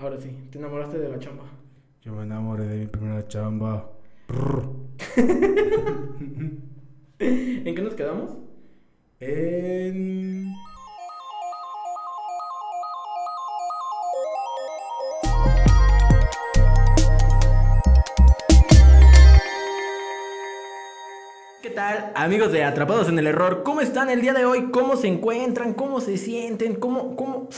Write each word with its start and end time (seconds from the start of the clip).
Ahora 0.00 0.16
sí, 0.18 0.30
te 0.50 0.56
enamoraste 0.56 0.98
de 0.98 1.10
la 1.10 1.18
chamba. 1.18 1.44
Yo 2.00 2.14
me 2.14 2.22
enamoré 2.22 2.64
de 2.64 2.78
mi 2.78 2.86
primera 2.86 3.28
chamba. 3.28 3.90
¿En 7.18 7.74
qué 7.74 7.82
nos 7.82 7.92
quedamos? 7.92 8.30
En... 9.20 10.54
¿Qué 21.60 21.68
tal, 21.68 22.12
amigos 22.14 22.52
de 22.52 22.64
Atrapados 22.64 23.10
en 23.10 23.18
el 23.18 23.26
Error? 23.26 23.62
¿Cómo 23.62 23.82
están 23.82 24.08
el 24.08 24.22
día 24.22 24.32
de 24.32 24.46
hoy? 24.46 24.70
¿Cómo 24.70 24.96
se 24.96 25.08
encuentran? 25.08 25.74
¿Cómo 25.74 26.00
se 26.00 26.16
sienten? 26.16 26.76
¿Cómo, 26.76 27.16
cómo, 27.16 27.50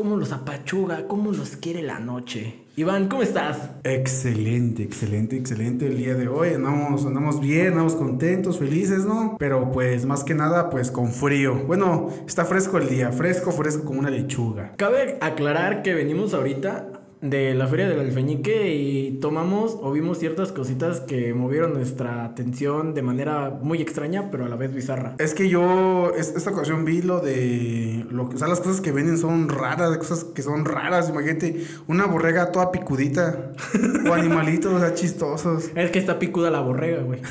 cómo 0.00 0.16
los 0.16 0.32
apachuga? 0.32 1.06
¿Cómo 1.06 1.30
los 1.30 1.56
quiere 1.56 1.82
la 1.82 1.98
noche? 1.98 2.54
Iván, 2.74 3.08
¿cómo 3.08 3.22
estás? 3.22 3.72
Excelente, 3.84 4.82
excelente, 4.82 5.36
excelente 5.36 5.88
el 5.88 5.98
día 5.98 6.14
de 6.14 6.26
hoy. 6.26 6.54
Andamos, 6.54 7.04
andamos 7.04 7.38
bien, 7.38 7.72
andamos 7.72 7.96
contentos, 7.96 8.58
felices, 8.58 9.04
¿no? 9.04 9.36
Pero 9.38 9.70
pues 9.70 10.06
más 10.06 10.24
que 10.24 10.32
nada, 10.32 10.70
pues 10.70 10.90
con 10.90 11.12
frío. 11.12 11.66
Bueno, 11.66 12.08
está 12.26 12.46
fresco 12.46 12.78
el 12.78 12.88
día, 12.88 13.12
fresco, 13.12 13.52
fresco 13.52 13.84
como 13.84 14.00
una 14.00 14.08
lechuga. 14.08 14.72
Cabe 14.78 15.18
aclarar 15.20 15.82
que 15.82 15.92
venimos 15.92 16.32
ahorita 16.32 16.99
de 17.20 17.54
la 17.54 17.66
feria 17.66 17.86
del 17.88 18.00
alfeñique 18.00 18.72
y 18.74 19.18
tomamos 19.20 19.76
o 19.82 19.92
vimos 19.92 20.18
ciertas 20.18 20.52
cositas 20.52 21.00
que 21.00 21.34
movieron 21.34 21.74
nuestra 21.74 22.24
atención 22.24 22.94
de 22.94 23.02
manera 23.02 23.58
muy 23.62 23.82
extraña, 23.82 24.30
pero 24.30 24.46
a 24.46 24.48
la 24.48 24.56
vez 24.56 24.74
bizarra. 24.74 25.16
Es 25.18 25.34
que 25.34 25.48
yo 25.50 26.12
es- 26.16 26.34
esta 26.34 26.50
ocasión 26.50 26.84
vi 26.86 27.02
lo 27.02 27.20
de 27.20 28.06
lo 28.10 28.24
o 28.24 28.36
sea, 28.38 28.48
las 28.48 28.60
cosas 28.60 28.80
que 28.80 28.90
venden 28.92 29.18
son 29.18 29.48
raras, 29.50 29.98
cosas 29.98 30.24
que 30.24 30.40
son 30.42 30.64
raras, 30.64 31.10
imagínate, 31.10 31.62
una 31.88 32.06
borrega 32.06 32.52
toda 32.52 32.72
picudita 32.72 33.52
o 34.08 34.12
animalitos, 34.14 34.72
o 34.72 34.78
sea, 34.78 34.94
chistosos. 34.94 35.70
Es 35.74 35.90
que 35.90 35.98
está 35.98 36.18
picuda 36.18 36.50
la 36.50 36.60
borrega, 36.60 37.02
güey. 37.02 37.20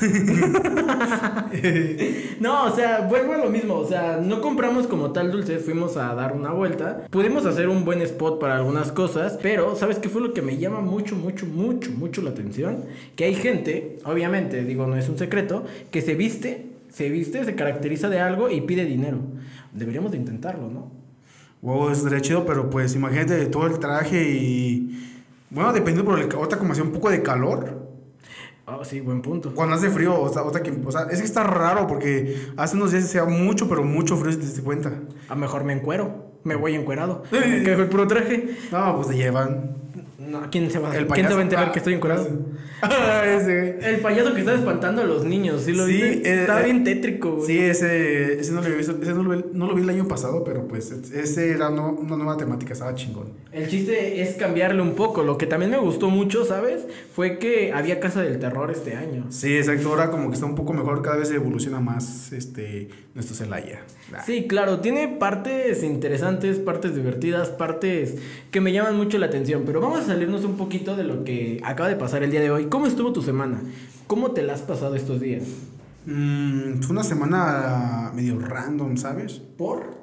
no, 2.40 2.64
o 2.64 2.70
sea, 2.74 3.06
vuelvo 3.08 3.32
a 3.34 3.38
lo 3.38 3.50
mismo. 3.50 3.74
O 3.76 3.86
sea, 3.86 4.18
no 4.22 4.40
compramos 4.40 4.86
como 4.86 5.12
tal 5.12 5.30
dulces, 5.32 5.64
fuimos 5.64 5.96
a 5.96 6.14
dar 6.14 6.32
una 6.34 6.52
vuelta. 6.52 7.02
Pudimos 7.10 7.46
hacer 7.46 7.68
un 7.68 7.84
buen 7.84 8.00
spot 8.02 8.38
para 8.40 8.56
algunas 8.56 8.92
cosas, 8.92 9.38
pero 9.42 9.74
¿sabes 9.80 9.98
qué 9.98 10.08
fue 10.08 10.20
lo 10.20 10.32
que 10.32 10.42
me 10.42 10.58
llama 10.58 10.80
mucho, 10.80 11.16
mucho, 11.16 11.46
mucho, 11.46 11.90
mucho 11.90 12.22
la 12.22 12.30
atención? 12.30 12.84
Que 13.16 13.24
hay 13.24 13.34
gente, 13.34 13.98
obviamente, 14.04 14.62
digo, 14.64 14.86
no 14.86 14.96
es 14.96 15.08
un 15.08 15.18
secreto, 15.18 15.64
que 15.90 16.02
se 16.02 16.14
viste, 16.14 16.66
se 16.90 17.08
viste, 17.08 17.44
se 17.44 17.54
caracteriza 17.54 18.08
de 18.08 18.20
algo 18.20 18.50
y 18.50 18.60
pide 18.60 18.84
dinero. 18.84 19.18
Deberíamos 19.72 20.12
de 20.12 20.18
intentarlo, 20.18 20.68
¿no? 20.68 20.92
Wow, 21.62 21.90
estaría 21.90 22.20
chido, 22.20 22.46
pero 22.46 22.70
pues 22.70 22.94
imagínate 22.94 23.46
todo 23.46 23.66
el 23.66 23.78
traje 23.78 24.22
y 24.22 24.98
bueno, 25.50 25.72
dependiendo 25.72 26.10
por 26.10 26.18
el 26.18 26.32
ahorita 26.32 26.58
como 26.58 26.72
hacía 26.72 26.84
un 26.84 26.92
poco 26.92 27.10
de 27.10 27.22
calor. 27.22 27.88
Ah, 28.66 28.78
sí, 28.84 29.00
buen 29.00 29.20
punto. 29.20 29.52
Cuando 29.54 29.74
hace 29.74 29.90
frío, 29.90 30.20
o 30.20 30.32
sea, 30.32 30.62
que, 30.62 30.70
o 30.70 30.92
sea, 30.92 31.02
es 31.10 31.18
que 31.18 31.26
está 31.26 31.42
raro 31.42 31.86
porque 31.86 32.52
hace 32.56 32.76
unos 32.76 32.92
días 32.92 33.04
hacía 33.04 33.24
mucho, 33.24 33.68
pero 33.68 33.82
mucho 33.82 34.16
frío, 34.16 34.32
si 34.32 34.38
te 34.38 34.44
diste 34.44 34.62
cuenta. 34.62 34.92
A 35.28 35.34
mejor 35.34 35.64
me 35.64 35.72
encuero. 35.72 36.29
Me 36.44 36.54
voy 36.56 36.74
encuerado. 36.74 37.22
Me 37.30 37.62
quedo 37.62 37.82
el 37.82 37.88
puro 37.88 38.06
traje. 38.06 38.56
No, 38.72 38.96
pues 38.96 39.08
te 39.08 39.16
llevan. 39.16 39.76
No, 40.18 40.42
¿quién 40.50 40.70
se 40.70 40.78
va, 40.78 40.94
El 40.96 41.06
¿quién 41.08 41.26
se 41.26 41.34
va 41.34 41.40
a 41.40 41.42
enterar 41.42 41.66
ah, 41.68 41.72
que 41.72 41.78
estoy 41.80 41.94
encuerado? 41.94 42.28
Ah, 42.82 43.24
ese. 43.26 43.78
El 43.82 43.96
payaso 44.00 44.32
que 44.32 44.40
está 44.40 44.54
espantando 44.54 45.02
a 45.02 45.04
los 45.04 45.24
niños, 45.24 45.62
¿sí 45.62 45.72
lo 45.72 45.86
Sí, 45.86 46.00
eh, 46.00 46.22
Está 46.42 46.60
eh, 46.60 46.64
bien 46.66 46.84
tétrico, 46.84 47.32
güey. 47.36 47.46
Sí, 47.48 47.58
ese, 47.58 48.38
ese, 48.38 48.52
no, 48.52 48.60
lo, 48.62 48.76
visto- 48.76 48.96
ese 49.02 49.12
no, 49.12 49.24
lo, 49.24 49.30
vi- 49.36 49.44
no 49.52 49.66
lo 49.66 49.74
vi 49.74 49.82
el 49.82 49.88
año 49.88 50.06
pasado, 50.06 50.44
pero 50.44 50.68
pues 50.68 50.92
ese 50.92 51.50
era 51.50 51.70
no- 51.70 51.90
una 51.90 52.16
nueva 52.16 52.36
temática, 52.36 52.74
estaba 52.74 52.94
chingón. 52.94 53.30
El 53.50 53.68
chiste 53.68 54.22
es 54.22 54.34
cambiarle 54.36 54.82
un 54.82 54.94
poco. 54.94 55.24
Lo 55.24 55.36
que 55.36 55.46
también 55.46 55.72
me 55.72 55.78
gustó 55.78 56.10
mucho, 56.10 56.44
¿sabes? 56.44 56.86
Fue 57.12 57.38
que 57.38 57.72
había 57.72 57.98
Casa 57.98 58.22
del 58.22 58.38
Terror 58.38 58.70
este 58.70 58.94
año. 58.94 59.24
Sí, 59.30 59.56
exacto, 59.56 59.88
ahora 59.88 60.10
como 60.12 60.28
que 60.28 60.34
está 60.34 60.46
un 60.46 60.54
poco 60.54 60.72
mejor, 60.72 61.02
cada 61.02 61.16
vez 61.16 61.30
evoluciona 61.32 61.80
más 61.80 62.30
este, 62.32 62.88
nuestro 63.14 63.34
Celaya. 63.34 63.80
Sí, 64.24 64.46
claro, 64.46 64.80
tiene 64.80 65.08
partes 65.08 65.82
interesantes, 65.82 66.58
partes 66.58 66.94
divertidas, 66.94 67.48
partes 67.50 68.16
que 68.50 68.60
me 68.60 68.72
llaman 68.72 68.96
mucho 68.96 69.18
la 69.18 69.26
atención. 69.26 69.62
Pero 69.64 69.80
vamos 69.80 70.00
a 70.00 70.06
salirnos 70.06 70.44
un 70.44 70.56
poquito 70.56 70.96
de 70.96 71.04
lo 71.04 71.24
que 71.24 71.60
acaba 71.64 71.88
de 71.88 71.96
pasar 71.96 72.22
el 72.22 72.30
día 72.30 72.40
de 72.40 72.50
hoy. 72.50 72.66
¿Cómo 72.66 72.86
estuvo 72.86 73.12
tu 73.12 73.22
semana? 73.22 73.60
¿Cómo 74.06 74.32
te 74.32 74.42
la 74.42 74.54
has 74.54 74.62
pasado 74.62 74.94
estos 74.96 75.20
días? 75.20 75.44
Mm, 76.06 76.80
fue 76.80 76.92
una 76.92 77.04
semana 77.04 78.10
medio 78.14 78.38
random, 78.38 78.96
¿sabes? 78.96 79.34
¿Por? 79.34 79.94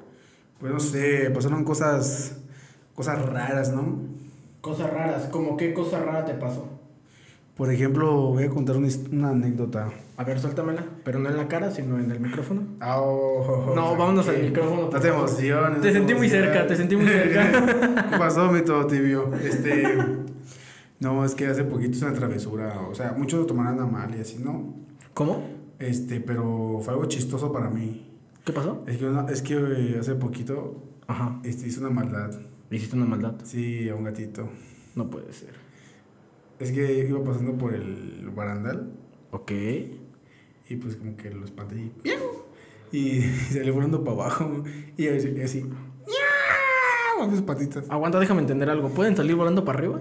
Pues 0.58 0.72
no 0.72 0.80
sé, 0.80 1.30
pasaron 1.30 1.64
cosas, 1.64 2.38
cosas 2.94 3.24
raras, 3.26 3.72
¿no? 3.72 3.98
Cosas 4.60 4.90
raras. 4.90 5.28
¿Cómo 5.30 5.56
qué 5.56 5.74
cosa 5.74 6.00
rara 6.00 6.24
te 6.24 6.34
pasó? 6.34 6.77
Por 7.58 7.72
ejemplo, 7.72 8.28
voy 8.28 8.44
a 8.44 8.48
contar 8.50 8.76
una, 8.76 9.30
anécdota. 9.30 9.90
A 10.16 10.22
ver, 10.22 10.38
suéltamela. 10.38 10.86
Pero 11.02 11.18
no 11.18 11.28
en 11.28 11.36
la 11.36 11.48
cara, 11.48 11.72
sino 11.72 11.98
en 11.98 12.08
el 12.08 12.20
micrófono. 12.20 12.62
Ah, 12.78 13.00
oh, 13.00 13.72
No, 13.74 13.96
vámonos 13.96 14.28
al 14.28 14.40
micrófono, 14.40 14.88
No 14.92 15.00
te 15.00 15.08
emociones. 15.08 15.80
Te 15.80 15.92
sentí 15.92 16.14
muy 16.14 16.28
cerca, 16.28 16.68
te 16.68 16.76
sentí 16.76 16.94
muy 16.94 17.08
cerca. 17.08 18.06
¿Qué 18.12 18.16
pasó, 18.16 18.52
mi 18.52 18.62
todo 18.62 18.86
tibio? 18.86 19.34
Este. 19.34 19.98
No, 21.00 21.24
es 21.24 21.34
que 21.34 21.48
hace 21.48 21.64
poquito 21.64 21.96
es 21.96 22.02
una 22.02 22.12
travesura. 22.12 22.80
O 22.88 22.94
sea, 22.94 23.12
muchos 23.18 23.40
lo 23.40 23.46
tomarán 23.46 23.80
a 23.80 23.86
mal 23.86 24.14
y 24.16 24.20
así, 24.20 24.38
¿no? 24.38 24.74
¿Cómo? 25.12 25.42
Este, 25.80 26.20
pero 26.20 26.78
fue 26.80 26.94
algo 26.94 27.06
chistoso 27.06 27.50
para 27.52 27.68
mí. 27.70 28.08
¿Qué 28.44 28.52
pasó? 28.52 28.84
Es 28.86 28.98
que, 28.98 29.04
una- 29.06 29.26
es 29.28 29.42
que 29.42 29.54
eh, 29.54 29.96
hace 29.98 30.14
poquito 30.14 30.80
Ajá. 31.08 31.40
este, 31.42 31.66
hice 31.66 31.80
una 31.80 31.90
maldad. 31.90 32.30
Hiciste 32.70 32.94
una 32.94 33.06
maldad. 33.06 33.34
Sí, 33.42 33.88
a 33.88 33.96
un 33.96 34.04
gatito. 34.04 34.48
No 34.94 35.10
puede 35.10 35.32
ser. 35.32 35.67
Es 36.58 36.72
que 36.72 37.06
iba 37.08 37.22
pasando 37.22 37.56
por 37.56 37.74
el 37.74 38.30
barandal 38.34 38.92
Ok. 39.30 39.52
y 39.52 40.76
pues 40.76 40.96
como 40.96 41.16
que 41.16 41.30
lo 41.30 41.44
espanté 41.44 41.76
y. 41.76 42.96
Y 42.96 43.20
salió 43.52 43.74
volando 43.74 44.02
para 44.04 44.16
abajo. 44.16 44.64
Y 44.96 45.08
así. 45.08 45.40
así. 45.42 45.64
Con 47.18 47.30
sus 47.30 47.42
patitas. 47.42 47.84
Aguanta, 47.90 48.18
déjame 48.20 48.40
entender 48.42 48.70
algo. 48.70 48.88
¿Pueden 48.90 49.16
salir 49.16 49.34
volando 49.34 49.64
para 49.64 49.78
arriba? 49.78 50.00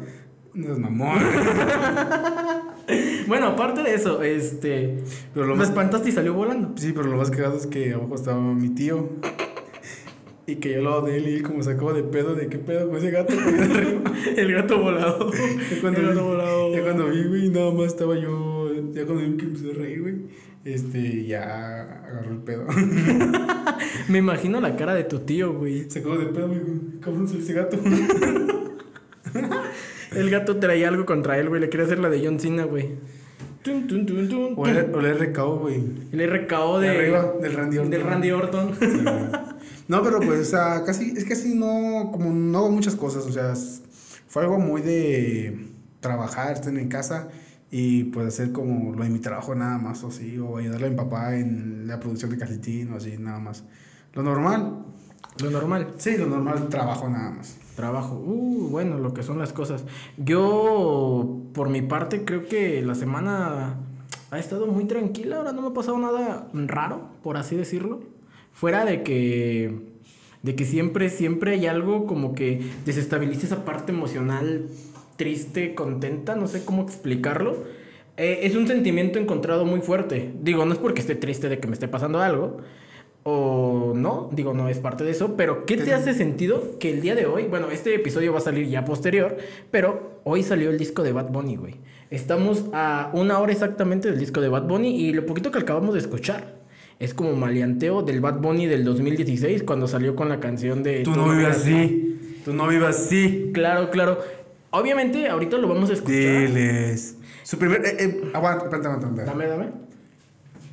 No 0.54 0.74
es 0.74 0.80
mamón. 0.80 1.20
Bueno, 3.28 3.48
aparte 3.48 3.84
de 3.84 3.94
eso, 3.94 4.24
este. 4.24 5.04
Pero 5.34 5.46
lo 5.46 5.52
Lo 5.52 5.58
más 5.58 5.68
espantaste 5.68 6.08
y 6.08 6.12
salió 6.14 6.34
volando. 6.34 6.72
Sí, 6.78 6.94
pero 6.94 7.10
lo 7.10 7.18
más 7.18 7.30
cagado 7.30 7.58
es 7.58 7.68
que 7.68 7.94
abajo 7.94 8.16
estaba 8.16 8.40
mi 8.42 8.70
tío. 8.70 9.10
Y 10.50 10.56
que 10.56 10.74
yo 10.74 10.82
lado 10.82 11.02
de 11.02 11.18
él 11.18 11.28
y 11.28 11.34
él 11.36 11.44
como 11.44 11.62
sacó 11.62 11.94
de 11.94 12.04
pedo 12.04 12.34
de 12.34 12.48
qué 12.48 12.58
pedo 12.58 12.88
con 12.88 12.98
ese 12.98 13.12
gato. 13.12 13.34
El 14.38 14.54
gato 14.54 14.80
volado. 14.80 15.30
Ya 15.70 15.82
cuando, 15.82 16.00
El 16.00 16.08
gato 16.08 16.22
vi, 16.22 16.26
volado. 16.26 16.74
ya 16.74 16.82
cuando 16.84 17.10
vi, 17.10 17.24
güey, 17.28 17.50
nada 17.50 17.72
más 17.72 17.88
estaba 17.88 18.16
yo. 18.18 18.72
Ya 18.94 19.06
cuando 19.06 19.26
vi 19.26 19.36
que 19.36 19.46
empecé 19.46 19.72
a 19.72 19.74
reír, 19.74 20.02
güey. 20.02 20.16
Este, 20.64 21.26
ya 21.26 21.82
agarró 21.82 22.32
el 22.32 22.38
pedo. 22.40 22.66
Me 24.08 24.20
imagino 24.20 24.62
la 24.62 24.78
cara 24.78 24.96
de 24.96 25.04
tu 25.04 25.20
tío, 25.20 25.52
güey. 25.54 25.90
Sacó 25.90 26.18
de 26.18 26.28
pedo, 26.28 26.48
güey. 26.48 26.62
Cabrón, 27.02 27.26
ese 27.26 27.54
gato. 27.54 27.78
El 30.16 30.30
gato 30.30 30.58
traía 30.58 30.88
algo 30.88 31.06
contra 31.06 31.38
él, 31.40 31.50
güey. 31.50 31.60
Le 31.60 31.70
quería 31.70 31.86
hacer 31.86 32.00
la 32.00 32.10
de 32.10 32.26
John 32.26 32.40
Cena, 32.40 32.64
güey. 32.64 32.92
Tun, 33.64 33.86
tun, 33.86 34.06
tun, 34.06 34.54
O 34.56 34.66
el, 34.66 34.96
o 34.96 35.02
el 35.02 35.20
RKO, 35.20 35.58
güey. 35.58 35.84
El 36.14 36.30
RKO 36.30 36.80
de. 36.80 36.90
De 36.90 36.98
arriba, 36.98 37.34
del 37.42 37.54
Randy 37.54 37.78
Orton. 37.80 37.92
Del 37.92 38.02
Randy 38.04 38.32
Orton. 38.32 38.76
Sí. 38.80 38.88
No, 39.88 40.04
pero 40.04 40.20
pues, 40.20 40.42
o 40.42 40.50
sea, 40.52 40.84
casi, 40.84 41.14
es 41.16 41.24
que 41.24 41.34
así 41.34 41.56
no, 41.56 42.10
como 42.12 42.32
no 42.32 42.58
hago 42.58 42.72
muchas 42.72 42.96
cosas, 42.96 43.26
o 43.26 43.32
sea, 43.32 43.54
fue 44.28 44.44
algo 44.44 44.60
muy 44.60 44.82
de 44.82 45.68
trabajar, 46.02 46.54
estar 46.54 46.78
en 46.78 46.90
casa 46.90 47.30
y 47.72 48.06
pues 48.06 48.28
hacer 48.28 48.52
como 48.52 48.94
lo 48.94 49.04
de 49.04 49.10
mi 49.10 49.20
trabajo 49.20 49.56
nada 49.56 49.78
más, 49.78 50.04
o 50.04 50.08
así, 50.08 50.38
o 50.40 50.58
ayudarle 50.58 50.88
a 50.88 50.90
mi 50.90 50.96
papá 50.96 51.36
en 51.36 51.88
la 51.88 52.00
producción 52.00 52.32
de 52.32 52.38
calcetín 52.38 52.92
o 52.94 52.98
así, 52.98 53.18
nada 53.18 53.40
más. 53.40 53.64
Lo 54.14 54.24
normal, 54.24 54.86
Lo 55.42 55.52
normal. 55.52 55.94
sí, 55.98 56.18
lo 56.18 56.26
normal, 56.28 56.68
trabajo 56.70 57.10
nada 57.10 57.32
más. 57.32 57.58
Trabajo. 57.76 58.16
Uh, 58.16 58.70
bueno, 58.70 58.98
lo 58.98 59.14
que 59.14 59.22
son 59.22 59.38
las 59.38 59.54
cosas. 59.54 59.86
Yo, 60.18 61.44
por 61.54 61.70
mi 61.70 61.84
parte, 61.84 62.26
creo 62.26 62.48
que 62.48 62.82
la 62.82 62.96
semana 62.96 63.76
ha 64.32 64.40
estado 64.40 64.66
muy 64.66 64.86
tranquila. 64.86 65.38
Ahora 65.38 65.52
no 65.52 65.62
me 65.62 65.68
ha 65.68 65.74
pasado 65.74 66.00
nada 66.00 66.48
raro, 66.54 67.10
por 67.22 67.38
así 67.38 67.56
decirlo. 67.56 68.17
Fuera 68.58 68.86
de 68.86 69.04
que. 69.04 69.72
De 70.42 70.56
que 70.56 70.66
siempre, 70.66 71.12
siempre 71.12 71.52
hay 71.52 71.68
algo 71.68 72.08
como 72.08 72.34
que 72.34 72.60
desestabiliza 72.86 73.46
esa 73.46 73.66
parte 73.66 73.92
emocional 73.92 74.66
triste, 75.16 75.76
contenta, 75.76 76.36
no 76.36 76.48
sé 76.48 76.66
cómo 76.66 76.82
explicarlo. 76.82 77.56
Eh, 78.18 78.40
es 78.44 78.56
un 78.56 78.68
sentimiento 78.68 79.20
encontrado 79.20 79.66
muy 79.66 79.82
fuerte. 79.82 80.32
Digo, 80.42 80.66
no 80.66 80.74
es 80.74 80.80
porque 80.80 81.02
esté 81.02 81.14
triste 81.14 81.50
de 81.50 81.60
que 81.60 81.68
me 81.68 81.74
esté 81.74 81.88
pasando 81.88 82.20
algo, 82.20 82.58
o 83.22 83.94
no, 83.96 84.30
digo, 84.32 84.56
no 84.56 84.70
es 84.70 84.80
parte 84.80 85.04
de 85.04 85.12
eso, 85.12 85.36
pero 85.36 85.66
¿qué 85.66 85.78
te 85.78 85.94
hace 85.94 86.16
sentido 86.16 86.80
que 86.80 86.90
el 86.90 87.02
día 87.02 87.14
de 87.14 87.28
hoy, 87.28 87.44
bueno, 87.44 87.70
este 87.70 87.94
episodio 87.94 88.32
va 88.32 88.40
a 88.40 88.42
salir 88.42 88.68
ya 88.70 88.86
posterior, 88.86 89.38
pero 89.70 90.22
hoy 90.24 90.42
salió 90.42 90.72
el 90.72 90.80
disco 90.80 91.04
de 91.04 91.12
Bad 91.12 91.30
Bunny, 91.30 91.58
güey. 91.58 91.76
Estamos 92.10 92.66
a 92.74 93.12
una 93.14 93.38
hora 93.38 93.52
exactamente 93.52 94.10
del 94.10 94.20
disco 94.20 94.42
de 94.42 94.50
Bad 94.50 94.68
Bunny 94.68 94.96
y 94.96 95.14
lo 95.14 95.28
poquito 95.28 95.52
que 95.52 95.60
acabamos 95.60 95.94
de 95.94 96.00
escuchar 96.00 96.57
es 97.00 97.14
como 97.14 97.34
maleanteo 97.36 98.02
del 98.02 98.22
Bad 98.22 98.40
Bunny 98.40 98.66
del 98.66 98.84
2016 98.84 99.64
cuando 99.64 99.88
salió 99.88 100.16
con 100.16 100.30
la 100.30 100.40
canción 100.40 100.84
de 100.84 101.04
Tú 101.04 101.12
no 101.12 101.30
vives 101.30 101.58
así. 101.58 102.42
Tu 102.44 102.54
no 102.54 102.68
vivas 102.68 102.98
así. 102.98 103.52
Claro, 103.54 103.90
claro. 103.92 104.20
Obviamente, 104.72 105.28
ahorita 105.28 105.58
lo 105.58 105.68
vamos 105.68 105.90
a 105.90 105.94
escuchar. 105.94 106.48
Diles. 106.48 107.18
Su 107.44 107.58
primer. 107.58 107.86
Eh, 107.86 107.96
eh, 108.00 108.32
aguanta, 108.34 108.66
aguanta, 108.66 108.90
aguanta. 108.90 109.26
Dame, 109.26 109.48
dame. 109.48 109.66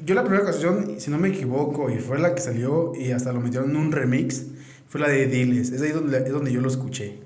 Yo 0.04 0.14
la 0.14 0.22
primera 0.22 0.44
canción, 0.44 0.96
si 0.98 1.10
no 1.10 1.18
me 1.18 1.28
equivoco, 1.28 1.90
y 1.90 1.98
fue 1.98 2.18
la 2.18 2.34
que 2.34 2.40
salió 2.40 2.92
y 2.94 3.12
hasta 3.12 3.32
lo 3.32 3.40
metieron 3.40 3.70
en 3.70 3.76
un 3.76 3.92
remix, 3.92 4.46
fue 4.86 5.00
la 5.00 5.08
de 5.08 5.26
Diles. 5.26 5.72
Es 5.72 5.82
ahí 5.82 5.90
donde, 5.92 6.18
es 6.18 6.30
donde 6.30 6.52
yo 6.52 6.60
lo 6.60 6.68
escuché. 6.68 7.18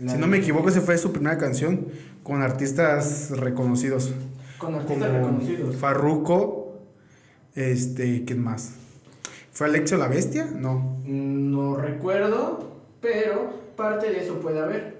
La 0.00 0.12
si 0.12 0.18
no 0.18 0.26
me 0.26 0.38
equivoco, 0.38 0.68
esa 0.68 0.80
fue 0.80 0.98
su 0.98 1.12
primera 1.12 1.38
canción 1.38 1.86
con 2.22 2.42
artistas 2.42 3.30
reconocidos. 3.30 4.12
Con 4.58 4.74
artistas 4.74 5.08
Como 5.08 5.18
reconocidos. 5.18 5.76
Farruko, 5.76 6.65
este, 7.56 8.24
¿quién 8.24 8.42
más? 8.42 8.74
¿Fue 9.50 9.66
Alexio 9.66 9.96
la 9.96 10.08
Bestia? 10.08 10.46
No. 10.54 10.98
No 11.06 11.76
recuerdo, 11.76 12.76
pero 13.00 13.50
parte 13.74 14.10
de 14.10 14.22
eso 14.22 14.38
puede 14.40 14.60
haber. 14.60 14.96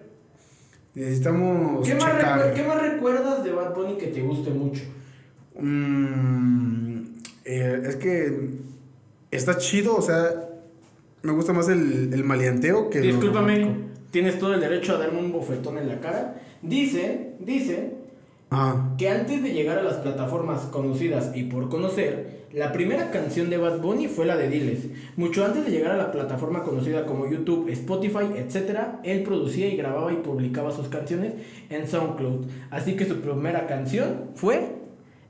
Necesitamos 0.95 1.87
¿Qué 1.87 1.95
más, 1.95 2.53
¿Qué 2.55 2.63
más 2.63 2.81
recuerdas 2.81 3.45
de 3.45 3.53
Bad 3.53 3.75
Bunny 3.75 3.99
que 3.99 4.07
te 4.07 4.23
guste 4.23 4.51
mucho? 4.51 4.83
Mm, 5.61 7.03
eh, 7.45 7.83
es 7.87 7.97
que 7.97 8.51
está 9.31 9.59
chido, 9.59 9.95
o 9.95 10.03
sea, 10.03 10.49
me 11.23 11.33
gusta 11.33 11.53
más 11.53 11.69
el, 11.69 12.11
el 12.15 12.25
maleanteo 12.25 12.89
que 12.89 13.03
Discúlpame, 13.03 13.77
tienes 14.11 14.39
todo 14.39 14.55
el 14.55 14.61
derecho 14.61 14.95
a 14.95 14.99
darme 14.99 15.19
un 15.19 15.33
bofetón 15.33 15.77
en 15.77 15.89
la 15.89 16.01
cara. 16.01 16.41
Dicen, 16.63 17.35
dicen 17.41 18.06
Ah, 18.51 18.95
que 18.97 19.09
antes 19.09 19.43
de 19.43 19.53
llegar 19.53 19.79
a 19.79 19.83
las 19.83 19.95
plataformas 19.97 20.61
conocidas 20.67 21.33
y 21.35 21.45
por 21.45 21.69
conocer, 21.69 22.47
la 22.53 22.73
primera 22.73 23.11
canción 23.11 23.51
de 23.51 23.59
Bad 23.59 23.81
Bunny 23.81 24.07
fue 24.07 24.25
la 24.25 24.37
de 24.37 24.49
Diles. 24.49 24.87
Mucho 25.17 25.45
antes 25.45 25.65
de 25.65 25.73
llegar 25.73 25.91
a 25.93 25.97
la 25.97 26.13
plataforma 26.13 26.63
conocida 26.63 27.05
como 27.07 27.29
YouTube, 27.29 27.69
Spotify, 27.71 28.27
etc., 28.37 28.79
él 29.03 29.25
producía 29.25 29.69
y 29.69 29.77
grababa 29.77 30.13
y 30.13 30.17
publicaba 30.17 30.71
sus 30.71 30.87
canciones 30.89 31.33
en 31.71 31.89
SoundCloud. 31.89 32.47
Así 32.71 32.95
que 32.95 33.05
su 33.05 33.17
primera 33.21 33.67
canción 33.67 34.31
fue 34.37 34.77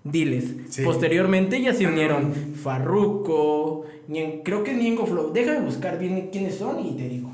Diles. 0.05 0.53
Sí. 0.69 0.85
Posteriormente 0.85 1.61
ya 1.61 1.73
se 1.73 1.87
unieron 1.87 2.33
Farruko, 2.55 3.87
Ñen- 4.09 4.43
creo 4.45 4.63
que 4.63 4.73
es 4.73 4.77
Ñengo 4.77 5.07
Flow. 5.07 5.33
Déjame 5.33 5.61
buscar 5.65 5.99
bien 5.99 6.29
quiénes 6.31 6.55
son 6.57 6.79
y 6.85 6.93
te 6.97 7.09
digo. 7.09 7.31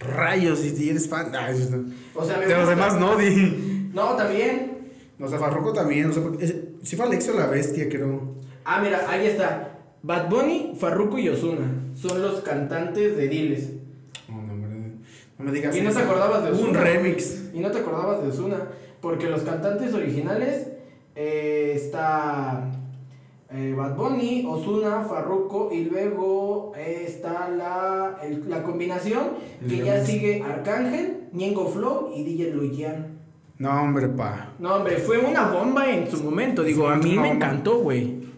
rayos, 0.00 0.60
si 0.60 0.88
eres 0.88 1.08
fan. 1.08 1.34
Ay, 1.34 1.56
no. 1.70 1.84
O 2.14 2.24
sea, 2.24 2.38
me 2.38 2.46
de 2.46 2.54
los 2.54 2.68
demás 2.68 2.98
no, 2.98 3.16
di. 3.16 3.90
No, 3.92 4.14
también. 4.14 4.77
O 5.20 5.26
sea, 5.28 5.38
Farruko 5.38 5.72
también, 5.72 6.10
o 6.10 6.12
sea, 6.12 6.22
es- 6.40 6.54
sí 6.82 6.96
fue 6.96 7.06
Alexio 7.06 7.34
la 7.34 7.46
Bestia, 7.46 7.88
creo. 7.88 8.34
Ah, 8.64 8.80
mira, 8.82 9.04
ahí 9.10 9.26
está. 9.26 9.78
Bad 10.02 10.28
Bunny, 10.30 10.74
Farruko 10.78 11.18
y 11.18 11.28
Ozuna 11.28 11.90
son 11.94 12.22
los 12.22 12.40
cantantes 12.40 13.16
de 13.16 13.28
Diles. 13.28 13.70
No, 14.28 14.42
no, 14.42 14.54
no 15.38 15.44
me 15.44 15.50
digas 15.52 15.74
Y 15.76 15.80
no 15.80 15.90
te 15.90 15.98
acordabas 15.98 16.44
de 16.44 16.50
Hubo 16.52 16.58
un 16.60 16.64
Ozuna. 16.76 16.80
remix. 16.82 17.50
Y 17.52 17.58
no 17.60 17.70
te 17.72 17.78
acordabas 17.78 18.22
de 18.22 18.28
Ozuna. 18.28 18.68
Porque 19.00 19.28
los 19.28 19.42
cantantes 19.42 19.92
originales 19.94 20.68
eh, 21.16 21.72
está 21.74 22.70
eh, 23.50 23.74
Bad 23.76 23.96
Bunny, 23.96 24.44
Ozuna, 24.48 25.02
Farruko 25.02 25.70
y 25.72 25.84
luego 25.86 26.72
eh, 26.76 27.04
está 27.08 27.48
la, 27.48 28.18
el- 28.22 28.48
la 28.48 28.62
combinación 28.62 29.30
que 29.68 29.78
ya 29.78 30.04
sigue 30.04 30.42
Arcángel, 30.42 31.28
Ñengo 31.32 31.66
Flow 31.68 32.12
y 32.14 32.22
DJ 32.24 32.50
Luyan. 32.52 33.17
No, 33.58 33.70
hombre, 33.82 34.08
pa. 34.08 34.52
No, 34.58 34.76
hombre, 34.76 34.98
fue 34.98 35.18
una 35.18 35.48
bomba 35.48 35.90
en 35.90 36.08
su 36.10 36.22
momento. 36.22 36.62
Digo, 36.62 36.88
a 36.88 36.96
mí 36.96 37.18
me 37.18 37.32
encantó, 37.32 37.78
güey. 37.80 38.28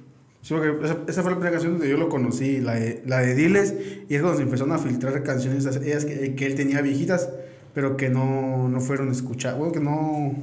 Sí, 0.42 0.54
porque 0.54 0.86
esa, 0.86 0.98
esa 1.06 1.22
fue 1.22 1.32
la 1.32 1.36
primera 1.36 1.52
canción 1.52 1.72
donde 1.72 1.90
yo 1.90 1.98
lo 1.98 2.08
conocí, 2.08 2.60
la 2.60 2.74
de, 2.74 3.02
la 3.04 3.18
de 3.18 3.34
Diles, 3.34 3.74
y 4.08 4.14
es 4.14 4.22
cuando 4.22 4.38
se 4.38 4.44
empezaron 4.44 4.72
a 4.72 4.78
filtrar 4.78 5.22
canciones, 5.22 5.66
ellas 5.66 6.06
que, 6.06 6.34
que 6.34 6.46
él 6.46 6.54
tenía 6.54 6.80
viejitas, 6.80 7.28
pero 7.74 7.98
que 7.98 8.08
no, 8.08 8.68
no 8.68 8.80
fueron 8.80 9.10
escuchadas, 9.10 9.58
bueno, 9.58 9.72
que 9.72 9.80
no... 9.80 10.34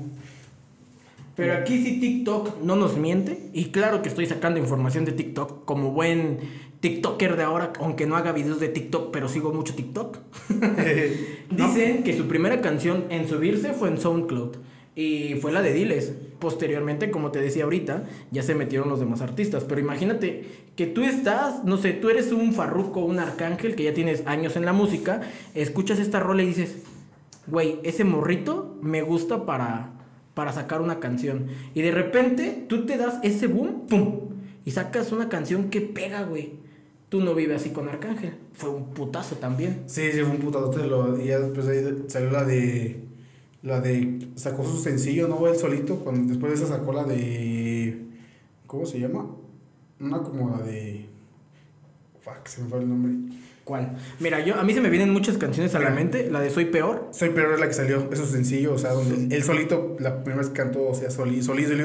Pero 1.37 1.53
aquí 1.53 1.81
sí 1.83 1.99
TikTok 1.99 2.61
no 2.63 2.75
nos 2.75 2.97
miente. 2.97 3.49
Y 3.53 3.65
claro 3.65 4.01
que 4.01 4.09
estoy 4.09 4.25
sacando 4.25 4.59
información 4.59 5.05
de 5.05 5.11
TikTok 5.11 5.65
como 5.65 5.91
buen 5.91 6.39
TikToker 6.79 7.37
de 7.37 7.43
ahora, 7.43 7.73
aunque 7.79 8.07
no 8.07 8.15
haga 8.15 8.31
videos 8.31 8.59
de 8.59 8.69
TikTok, 8.69 9.11
pero 9.11 9.29
sigo 9.29 9.53
mucho 9.53 9.75
TikTok. 9.75 10.17
No. 10.49 10.67
Dicen 11.67 12.03
que 12.03 12.17
su 12.17 12.27
primera 12.27 12.59
canción 12.59 13.05
en 13.09 13.27
subirse 13.27 13.73
fue 13.73 13.89
en 13.89 13.99
SoundCloud. 13.99 14.57
Y 14.95 15.35
fue 15.35 15.51
la 15.51 15.61
de 15.61 15.73
Diles. 15.73 16.11
Posteriormente, 16.39 17.11
como 17.11 17.29
te 17.29 17.39
decía 17.39 17.65
ahorita, 17.65 18.07
ya 18.31 18.41
se 18.41 18.55
metieron 18.55 18.89
los 18.89 18.99
demás 18.99 19.21
artistas. 19.21 19.63
Pero 19.63 19.79
imagínate 19.79 20.45
que 20.75 20.87
tú 20.87 21.03
estás, 21.03 21.63
no 21.63 21.77
sé, 21.77 21.93
tú 21.93 22.09
eres 22.09 22.31
un 22.31 22.51
farruco, 22.51 23.01
un 23.01 23.19
arcángel 23.19 23.75
que 23.75 23.83
ya 23.83 23.93
tienes 23.93 24.25
años 24.25 24.55
en 24.55 24.65
la 24.65 24.73
música, 24.73 25.21
escuchas 25.53 25.99
esta 25.99 26.19
rola 26.19 26.41
y 26.41 26.47
dices, 26.47 26.77
güey, 27.45 27.79
ese 27.83 28.05
morrito 28.05 28.75
me 28.81 29.03
gusta 29.03 29.45
para, 29.45 29.96
para 30.37 30.53
sacar 30.53 30.81
una 30.81 30.99
canción. 30.99 31.47
Y 31.73 31.81
de 31.81 31.89
repente 31.89 32.65
tú 32.69 32.85
te 32.85 32.95
das 32.95 33.15
ese 33.23 33.47
boom, 33.47 33.87
pum, 33.87 34.19
y 34.65 34.69
sacas 34.69 35.11
una 35.11 35.29
canción 35.29 35.71
que 35.71 35.81
pega, 35.81 36.21
güey. 36.25 36.51
Tú 37.09 37.21
no 37.21 37.33
vives 37.33 37.61
así 37.61 37.71
con 37.71 37.89
Arcángel. 37.89 38.35
Fue 38.53 38.69
un 38.69 38.93
putazo 38.93 39.37
también. 39.37 39.81
Sí, 39.87 40.11
sí, 40.11 40.19
fue 40.19 40.29
un 40.29 40.37
putadote, 40.37 40.85
lo, 40.85 41.19
y 41.19 41.29
ya 41.29 41.39
después 41.39 41.67
ahí 41.67 42.03
salió 42.07 42.29
la 42.29 42.43
de... 42.43 43.03
La 43.63 43.81
de... 43.81 44.27
Sacó 44.35 44.63
su 44.63 44.77
sencillo, 44.77 45.27
¿no? 45.27 45.47
Él 45.47 45.55
solito, 45.55 45.95
cuando 45.95 46.29
después 46.29 46.51
de 46.51 46.63
esa 46.63 46.77
sacó 46.77 46.93
la 46.93 47.03
de... 47.03 48.05
¿Cómo 48.67 48.85
se 48.85 48.99
llama? 48.99 49.25
Una 49.99 50.19
como 50.19 50.51
la 50.51 50.61
de... 50.61 51.07
Fuck, 52.27 52.45
se 52.47 52.61
me 52.61 52.67
fue 52.67 52.79
el 52.79 52.89
nombre. 52.89 53.13
¿Cuál? 53.63 53.95
Mira, 54.19 54.43
yo 54.43 54.55
a 54.55 54.63
mí 54.63 54.73
se 54.73 54.81
me 54.81 54.89
vienen 54.89 55.11
muchas 55.11 55.37
canciones 55.37 55.73
a 55.75 55.79
la 55.79 55.91
mente. 55.91 56.29
La 56.29 56.41
de 56.41 56.49
Soy 56.49 56.65
Peor. 56.65 57.07
Soy 57.11 57.29
Peor 57.29 57.53
es 57.53 57.59
la 57.61 57.67
que 57.67 57.73
salió, 57.73 58.09
es 58.11 58.19
su 58.19 58.25
sencillo, 58.25 58.73
o 58.73 58.77
sea, 58.77 58.91
donde 58.91 59.33
él 59.33 59.43
solito, 59.43 59.95
la 59.99 60.23
primera 60.23 60.41
vez 60.41 60.49
que 60.49 60.55
cantó, 60.61 60.87
o 60.89 60.93
sea, 60.93 61.09
solí, 61.09 61.41
solí, 61.41 61.65
solí, 61.65 61.83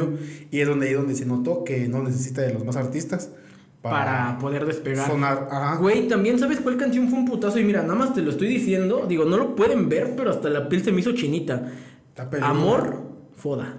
y 0.50 0.60
es 0.60 0.66
donde 0.68 0.88
ahí 0.88 0.94
donde 0.94 1.14
se 1.14 1.26
notó 1.26 1.62
que 1.62 1.86
no 1.88 2.02
necesita 2.02 2.42
de 2.42 2.54
los 2.54 2.64
más 2.64 2.74
artistas 2.76 3.30
Para, 3.82 4.36
poder 4.40 4.66
despegar. 4.66 5.08
sonar. 5.08 5.48
Ajá. 5.50 5.76
Güey, 5.76 6.08
también 6.08 6.40
sabes 6.40 6.60
cuál 6.60 6.76
canción 6.76 7.08
fue 7.08 7.20
un 7.20 7.24
putazo. 7.24 7.60
Y 7.60 7.64
mira, 7.64 7.82
nada 7.82 7.94
más 7.94 8.12
te 8.14 8.22
lo 8.22 8.30
estoy 8.30 8.48
diciendo. 8.48 9.06
Digo, 9.08 9.24
no 9.24 9.36
lo 9.36 9.54
pueden 9.54 9.88
ver, 9.88 10.14
pero 10.16 10.30
hasta 10.30 10.50
la 10.50 10.68
piel 10.68 10.82
se 10.82 10.90
me 10.90 11.00
hizo 11.00 11.12
chinita. 11.12 11.72
Amor, 12.42 13.00
foda. 13.36 13.78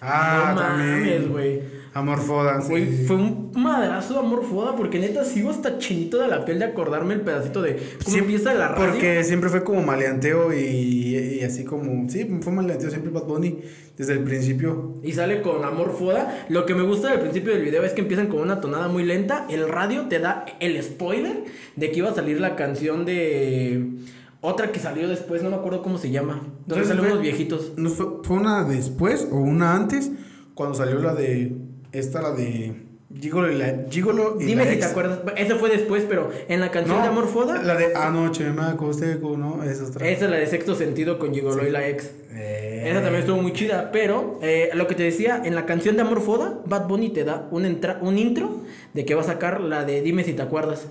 Ah, 0.00 0.54
no 0.54 0.60
mames, 0.60 1.28
güey. 1.28 1.79
Amor 1.92 2.20
Foda, 2.20 2.60
sí, 2.62 2.68
Güey, 2.70 3.04
fue 3.04 3.16
un 3.16 3.50
madrazo 3.54 4.14
de 4.14 4.20
amor 4.20 4.44
foda 4.44 4.76
porque 4.76 5.00
neta 5.00 5.24
sigo 5.24 5.50
hasta 5.50 5.78
chinito 5.78 6.18
de 6.18 6.28
la 6.28 6.44
piel 6.44 6.60
de 6.60 6.66
acordarme 6.66 7.14
el 7.14 7.22
pedacito 7.22 7.62
de 7.62 7.76
cómo 8.04 8.14
Sí, 8.14 8.18
empieza 8.18 8.54
la 8.54 8.68
radio. 8.68 8.92
Porque 8.92 9.24
siempre 9.24 9.50
fue 9.50 9.64
como 9.64 9.82
maleanteo 9.82 10.52
y, 10.52 10.58
y 10.60 11.42
así 11.42 11.64
como. 11.64 12.08
Sí, 12.08 12.28
fue 12.42 12.52
maleanteo 12.52 12.90
siempre 12.90 13.10
Bad 13.10 13.24
Bunny 13.24 13.58
desde 13.98 14.12
el 14.12 14.20
principio. 14.20 14.94
Y 15.02 15.12
sale 15.12 15.42
con 15.42 15.64
amor 15.64 15.96
foda. 15.98 16.46
Lo 16.48 16.64
que 16.64 16.74
me 16.74 16.82
gusta 16.84 17.10
del 17.10 17.20
principio 17.20 17.52
del 17.52 17.62
video 17.62 17.82
es 17.84 17.92
que 17.92 18.02
empiezan 18.02 18.28
con 18.28 18.40
una 18.40 18.60
tonada 18.60 18.86
muy 18.88 19.02
lenta. 19.02 19.46
El 19.50 19.68
radio 19.68 20.06
te 20.08 20.20
da 20.20 20.46
el 20.60 20.80
spoiler 20.82 21.44
de 21.74 21.90
que 21.90 21.98
iba 21.98 22.10
a 22.10 22.14
salir 22.14 22.40
la 22.40 22.54
canción 22.54 23.04
de 23.04 23.98
otra 24.42 24.72
que 24.72 24.80
salió 24.80 25.06
después, 25.06 25.42
no 25.42 25.50
me 25.50 25.56
acuerdo 25.56 25.82
cómo 25.82 25.98
se 25.98 26.10
llama. 26.10 26.40
Donde 26.66 26.86
salen 26.86 27.04
unos 27.04 27.20
viejitos. 27.20 27.72
¿No 27.76 27.90
fue, 27.90 28.06
fue 28.22 28.36
una 28.36 28.64
después 28.64 29.28
o 29.30 29.36
una 29.36 29.74
antes? 29.74 30.10
Cuando 30.54 30.74
salió 30.76 30.98
la 31.00 31.14
de. 31.14 31.52
Esta, 31.92 32.22
la 32.22 32.32
de. 32.32 32.72
Gigolo 33.20 33.50
y 33.50 33.56
la. 33.58 33.86
Gigolo 33.90 34.36
y 34.40 34.44
Dime 34.44 34.64
la 34.64 34.70
si 34.70 34.76
ex. 34.76 34.86
te 34.86 34.90
acuerdas. 34.92 35.18
Esa 35.36 35.56
fue 35.56 35.68
después, 35.70 36.04
pero 36.08 36.30
en 36.48 36.60
la 36.60 36.70
canción 36.70 36.96
No, 36.98 37.02
de 37.02 37.08
amor 37.08 37.26
foda. 37.26 37.60
La 37.62 37.74
de 37.76 37.94
Anoche 37.96 38.48
me 38.50 38.62
acosté. 38.62 39.16
No, 39.16 39.62
esa 39.64 39.82
es 39.84 39.90
otra. 39.90 40.08
Esa 40.08 40.24
es 40.26 40.30
la 40.30 40.36
de 40.36 40.46
sexto 40.46 40.74
sentido 40.76 41.18
con 41.18 41.34
Gigolo 41.34 41.66
y 41.66 41.70
la 41.70 41.88
ex. 41.88 42.08
Eh. 42.32 42.84
Esa 42.86 43.00
también 43.02 43.16
estuvo 43.22 43.42
muy 43.42 43.52
chida, 43.52 43.90
pero 43.92 44.38
eh, 44.42 44.70
lo 44.74 44.86
que 44.86 44.94
te 44.94 45.02
decía, 45.02 45.42
en 45.44 45.56
la 45.56 45.66
canción 45.66 45.96
de 45.96 46.02
Amor 46.02 46.20
Foda, 46.20 46.60
Bad 46.66 46.86
Bunny 46.86 47.10
te 47.10 47.24
da 47.24 47.48
un, 47.50 47.64
entra- 47.66 47.98
un 48.00 48.16
intro 48.16 48.60
de 48.94 49.04
que 49.04 49.14
va 49.16 49.22
a 49.22 49.24
sacar 49.24 49.60
la 49.60 49.84
de 49.84 50.00
Dime 50.02 50.22
si 50.22 50.32
te 50.34 50.42
acuerdas. 50.42 50.86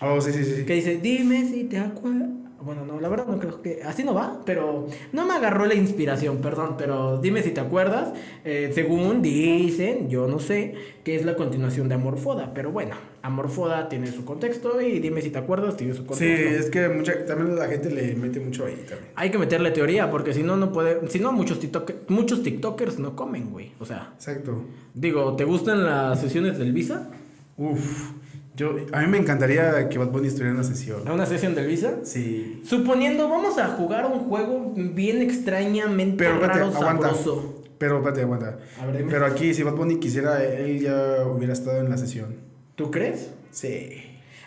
Oh, 0.00 0.18
sí, 0.22 0.32
sí, 0.32 0.42
sí. 0.44 0.64
Que 0.64 0.72
dice, 0.74 0.96
dime 0.96 1.46
si 1.46 1.64
te 1.64 1.78
acuerdas. 1.78 2.30
Bueno, 2.62 2.84
no, 2.84 3.00
la 3.00 3.08
verdad 3.08 3.26
no 3.26 3.38
creo 3.38 3.62
que 3.62 3.80
así 3.84 4.04
no 4.04 4.12
va, 4.12 4.42
pero 4.44 4.86
no 5.12 5.24
me 5.26 5.34
agarró 5.34 5.64
la 5.66 5.74
inspiración, 5.74 6.38
perdón, 6.38 6.74
pero 6.76 7.18
dime 7.18 7.42
si 7.42 7.52
te 7.52 7.60
acuerdas. 7.60 8.12
eh, 8.44 8.70
según 8.74 9.22
dicen, 9.22 10.10
yo 10.10 10.28
no 10.28 10.38
sé, 10.40 10.74
que 11.02 11.16
es 11.16 11.24
la 11.24 11.36
continuación 11.36 11.88
de 11.88 11.94
Amor 11.94 12.18
Foda, 12.18 12.52
pero 12.54 12.70
bueno, 12.70 12.96
Amor 13.22 13.48
Foda 13.48 13.88
tiene 13.88 14.08
su 14.12 14.24
contexto 14.24 14.80
y 14.80 14.98
dime 15.00 15.22
si 15.22 15.30
te 15.30 15.38
acuerdas 15.38 15.76
tiene 15.76 15.94
su 15.94 16.02
Sí, 16.02 16.08
contexto. 16.08 16.48
es 16.60 16.70
que 16.70 16.88
mucha, 16.90 17.24
también 17.24 17.56
la 17.56 17.66
gente 17.66 17.90
le 17.90 18.14
mete 18.14 18.40
mucho 18.40 18.66
ahí 18.66 18.74
también. 18.88 19.10
Hay 19.14 19.30
que 19.30 19.38
meterle 19.38 19.70
teoría, 19.70 20.10
porque 20.10 20.34
si 20.34 20.42
no, 20.42 20.56
no 20.56 20.70
puede. 20.70 21.08
Si 21.08 21.18
no, 21.18 21.32
muchos, 21.32 21.60
TikTok, 21.60 21.92
muchos 22.08 22.42
TikTokers 22.42 22.98
no 22.98 23.16
comen, 23.16 23.50
güey. 23.50 23.72
O 23.80 23.86
sea, 23.86 24.12
Exacto. 24.16 24.64
digo, 24.94 25.34
¿te 25.36 25.44
gustan 25.44 25.84
las 25.84 26.20
sesiones 26.20 26.58
del 26.58 26.72
Visa? 26.72 27.08
Uf. 27.56 28.12
Yo, 28.56 28.76
a 28.92 29.00
mí 29.00 29.06
me 29.06 29.18
encantaría 29.18 29.88
que 29.88 29.98
Bad 29.98 30.08
Bunny 30.08 30.26
estuviera 30.28 30.50
en 30.50 30.56
una 30.56 30.64
sesión. 30.64 31.06
¿A 31.06 31.12
una 31.12 31.24
sesión 31.26 31.54
del 31.54 31.66
Visa? 31.66 32.00
Sí. 32.02 32.60
Suponiendo, 32.64 33.28
vamos 33.28 33.58
a 33.58 33.68
jugar 33.68 34.06
un 34.06 34.20
juego 34.28 34.72
bien 34.74 35.22
extrañamente 35.22 36.16
Pero 36.18 36.34
espérate, 36.34 36.58
raro, 36.60 36.74
aguanta. 36.76 37.08
sabroso. 37.08 37.62
Pero 37.78 37.96
espérate, 37.98 38.22
aguanta. 38.22 38.58
Ver. 38.92 39.06
Pero 39.08 39.24
aquí, 39.26 39.54
si 39.54 39.62
Bad 39.62 39.74
Bunny 39.76 39.98
quisiera, 40.00 40.42
él 40.44 40.80
ya 40.80 41.24
hubiera 41.26 41.52
estado 41.52 41.78
en 41.80 41.88
la 41.88 41.96
sesión. 41.96 42.36
¿Tú 42.74 42.90
crees? 42.90 43.30
Sí. 43.50 43.90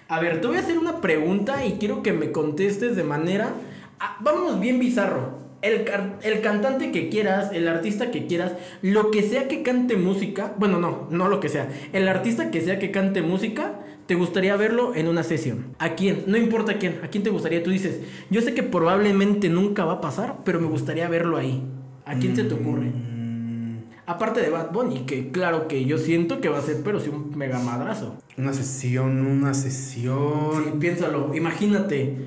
A 0.10 0.20
ver, 0.20 0.42
te 0.42 0.48
voy 0.48 0.58
a 0.58 0.60
hacer 0.60 0.78
una 0.78 1.02
pregunta 1.02 1.66
y 1.66 1.74
quiero 1.74 2.04
que 2.04 2.14
me 2.14 2.32
contestes 2.32 2.96
de 2.96 3.04
manera 3.04 3.54
Ah, 4.00 4.18
vámonos 4.20 4.60
bien 4.60 4.80
bizarro. 4.80 5.42
El, 5.62 5.86
el 6.24 6.42
cantante 6.42 6.92
que 6.92 7.08
quieras, 7.08 7.52
el 7.54 7.70
artista 7.70 8.12
que 8.12 8.28
quieras, 8.28 8.52
lo 8.82 9.12
que 9.12 9.24
sea 9.24 9.48
que 9.48 9.64
cante 9.64 9.96
música, 9.96 10.54
bueno, 10.58 10.78
no, 10.78 11.08
no 11.10 11.30
lo 11.30 11.40
que 11.40 11.48
sea, 11.48 11.70
el 11.94 12.10
artista 12.10 12.52
que 12.52 12.60
sea 12.60 12.80
que 12.80 12.92
cante 12.92 13.22
música, 13.22 13.80
te 14.06 14.16
gustaría 14.16 14.56
verlo 14.56 14.96
en 14.96 15.08
una 15.08 15.24
sesión. 15.24 15.76
¿A 15.80 15.96
quién? 15.96 16.24
No 16.28 16.38
importa 16.38 16.78
quién, 16.78 17.00
¿a 17.04 17.08
quién 17.08 17.24
te 17.24 17.30
gustaría? 17.30 17.64
Tú 17.64 17.70
dices, 17.72 18.00
yo 18.30 18.42
sé 18.42 18.54
que 18.54 18.64
probablemente 18.64 19.50
nunca 19.50 19.86
va 19.86 19.94
a 19.94 20.02
pasar, 20.02 20.40
pero 20.44 20.60
me 20.60 20.68
gustaría 20.68 21.08
verlo 21.08 21.38
ahí. 21.38 21.64
¿A 22.06 22.16
quién 22.16 22.36
se 22.36 22.44
te 22.44 22.54
ocurre? 22.54 22.88
Mm, 22.88 23.78
Aparte 24.06 24.42
de 24.42 24.50
Bad 24.50 24.72
Bunny, 24.74 25.06
que 25.06 25.32
claro 25.32 25.70
que 25.70 25.86
yo 25.86 25.98
siento 25.98 26.42
que 26.42 26.50
va 26.50 26.60
a 26.60 26.62
ser, 26.62 26.82
pero 26.84 27.00
sí 27.00 27.10
un 27.10 27.38
mega 27.38 27.60
madrazo. 27.60 28.18
una 28.38 28.52
sesión, 28.52 29.26
una 29.26 29.54
sesión. 29.54 30.64
Sí, 30.66 30.72
piénsalo, 30.80 31.34
imagínate, 31.34 32.18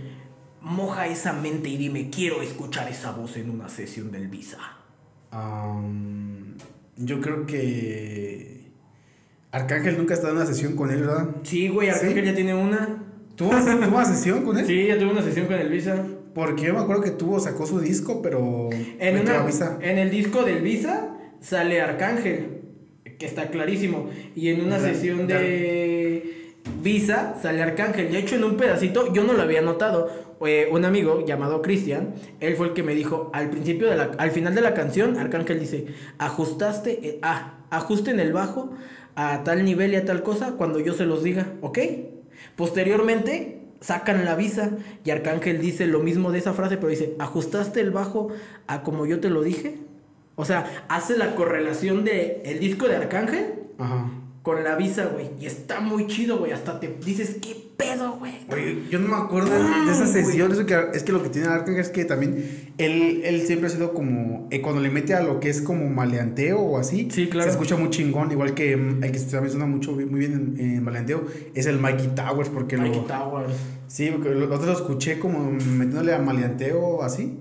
moja 0.62 1.06
esa 1.06 1.34
mente 1.34 1.68
y 1.68 1.76
dime, 1.76 2.08
quiero 2.08 2.40
escuchar 2.40 2.88
esa 2.88 3.12
voz 3.12 3.36
en 3.36 3.50
una 3.50 3.68
sesión 3.68 4.10
del 4.10 4.28
Visa. 4.28 4.58
Yo 6.96 7.20
creo 7.20 7.44
que 7.44 8.55
Arcángel 9.56 9.96
nunca 9.98 10.14
ha 10.14 10.16
estado 10.16 10.32
en 10.34 10.38
una 10.40 10.46
sesión 10.46 10.74
con 10.76 10.90
él, 10.90 11.00
¿verdad? 11.00 11.28
Sí, 11.42 11.68
güey, 11.68 11.88
Arcángel 11.90 12.20
¿Sí? 12.24 12.26
ya 12.30 12.34
tiene 12.34 12.54
una. 12.54 13.02
¿Tuvo, 13.36 13.50
una 13.50 14.04
sesión 14.04 14.44
con 14.44 14.58
él? 14.58 14.66
Sí, 14.66 14.86
ya 14.86 14.98
tuvo 14.98 15.10
una 15.10 15.22
sesión 15.22 15.46
con 15.46 15.56
el 15.56 15.68
Visa. 15.68 16.04
Porque 16.34 16.64
yo 16.66 16.74
me 16.74 16.80
acuerdo 16.80 17.02
que 17.02 17.10
tuvo, 17.10 17.40
sacó 17.40 17.66
su 17.66 17.80
disco, 17.80 18.20
pero 18.22 18.68
En, 18.98 19.18
una- 19.20 19.42
Visa. 19.44 19.78
en 19.80 19.98
el 19.98 20.10
disco 20.10 20.42
del 20.42 20.62
Visa 20.62 21.16
sale 21.40 21.80
Arcángel, 21.80 22.60
que 23.18 23.26
está 23.26 23.48
clarísimo. 23.48 24.08
Y 24.34 24.48
en 24.50 24.60
una 24.62 24.78
sesión 24.78 25.26
de 25.26 26.54
Visa 26.82 27.36
sale 27.40 27.62
Arcángel. 27.62 28.10
De 28.12 28.18
hecho, 28.18 28.36
en 28.36 28.44
un 28.44 28.56
pedacito, 28.56 29.12
yo 29.12 29.24
no 29.24 29.32
lo 29.32 29.42
había 29.42 29.62
notado. 29.62 30.26
Eh, 30.46 30.68
un 30.70 30.84
amigo 30.84 31.24
llamado 31.24 31.62
Cristian, 31.62 32.14
él 32.40 32.56
fue 32.56 32.66
el 32.68 32.72
que 32.74 32.82
me 32.82 32.94
dijo, 32.94 33.30
al 33.32 33.48
principio 33.48 33.88
de 33.88 33.96
la, 33.96 34.10
al 34.18 34.30
final 34.30 34.54
de 34.54 34.60
la 34.60 34.74
canción, 34.74 35.16
Arcángel 35.16 35.58
dice, 35.60 35.86
ajustaste, 36.18 37.08
eh, 37.08 37.18
ah, 37.22 37.60
ajusten 37.70 38.20
el 38.20 38.34
bajo 38.34 38.70
a 39.16 39.42
tal 39.44 39.64
nivel 39.64 39.92
y 39.92 39.96
a 39.96 40.04
tal 40.04 40.22
cosa 40.22 40.52
cuando 40.52 40.78
yo 40.78 40.94
se 40.94 41.06
los 41.06 41.24
diga, 41.24 41.54
¿ok? 41.62 41.78
Posteriormente 42.54 43.60
sacan 43.80 44.24
la 44.24 44.36
visa 44.36 44.70
y 45.04 45.10
Arcángel 45.10 45.60
dice 45.60 45.86
lo 45.86 46.00
mismo 46.00 46.32
de 46.32 46.38
esa 46.38 46.52
frase, 46.52 46.76
pero 46.76 46.88
dice, 46.88 47.14
¿ajustaste 47.18 47.80
el 47.80 47.90
bajo 47.90 48.28
a 48.66 48.82
como 48.82 49.06
yo 49.06 49.20
te 49.20 49.30
lo 49.30 49.42
dije? 49.42 49.78
O 50.36 50.44
sea, 50.44 50.84
hace 50.88 51.16
la 51.16 51.34
correlación 51.34 52.04
de 52.04 52.42
el 52.44 52.58
disco 52.60 52.88
de 52.88 52.96
Arcángel 52.96 53.54
Ajá. 53.78 54.10
con 54.42 54.62
la 54.64 54.76
visa, 54.76 55.06
güey. 55.06 55.30
Y 55.40 55.46
está 55.46 55.80
muy 55.80 56.06
chido, 56.06 56.38
güey. 56.38 56.52
Hasta 56.52 56.78
te 56.78 56.88
dices, 57.04 57.38
¿qué 57.40 57.65
pedo, 57.76 58.16
güey? 58.18 58.34
Yo 58.90 58.98
no 58.98 59.08
me 59.08 59.16
acuerdo 59.16 59.50
de, 59.50 59.58
Ah, 59.60 59.86
esa 59.90 60.04
güey. 60.04 60.12
sesión. 60.24 60.52
Eso 60.52 60.64
que, 60.66 60.76
es 60.94 61.02
que 61.02 61.12
lo 61.12 61.22
que 61.22 61.28
tiene 61.28 61.48
Arcángel 61.48 61.80
es 61.80 61.88
que 61.90 62.04
también 62.04 62.72
él, 62.78 63.22
él 63.24 63.42
siempre 63.46 63.66
ha 63.66 63.70
sido 63.70 63.92
como. 63.92 64.48
eh, 64.50 64.60
cuando 64.62 64.80
le 64.80 64.90
mete 64.90 65.14
a 65.14 65.22
lo 65.22 65.40
que 65.40 65.48
es 65.50 65.60
como 65.60 65.88
maleanteo 65.88 66.58
o 66.60 66.78
así, 66.78 67.08
Sí, 67.10 67.28
claro. 67.28 67.44
se 67.44 67.50
escucha 67.50 67.76
muy 67.76 67.90
chingón. 67.90 68.30
Igual 68.32 68.54
que 68.54 68.76
mm, 68.76 69.04
el 69.04 69.12
que 69.12 69.18
también 69.20 69.50
suena 69.50 69.66
mucho, 69.66 69.92
muy 69.92 70.04
bien 70.20 70.56
en, 70.58 70.60
en 70.76 70.82
maleanteo 70.84 71.24
es 71.54 71.66
el 71.66 71.78
Mikey 71.78 72.14
Towers. 72.14 72.48
Porque 72.48 72.76
Mikey 72.76 73.00
lo, 73.02 73.06
Towers. 73.06 73.52
Sí, 73.88 74.10
porque 74.12 74.30
lo, 74.30 74.46
otro 74.54 74.66
lo 74.66 74.72
escuché 74.72 75.18
como 75.18 75.50
metiéndole 75.50 76.14
a 76.14 76.18
maleanteo 76.18 77.02
así. 77.02 77.38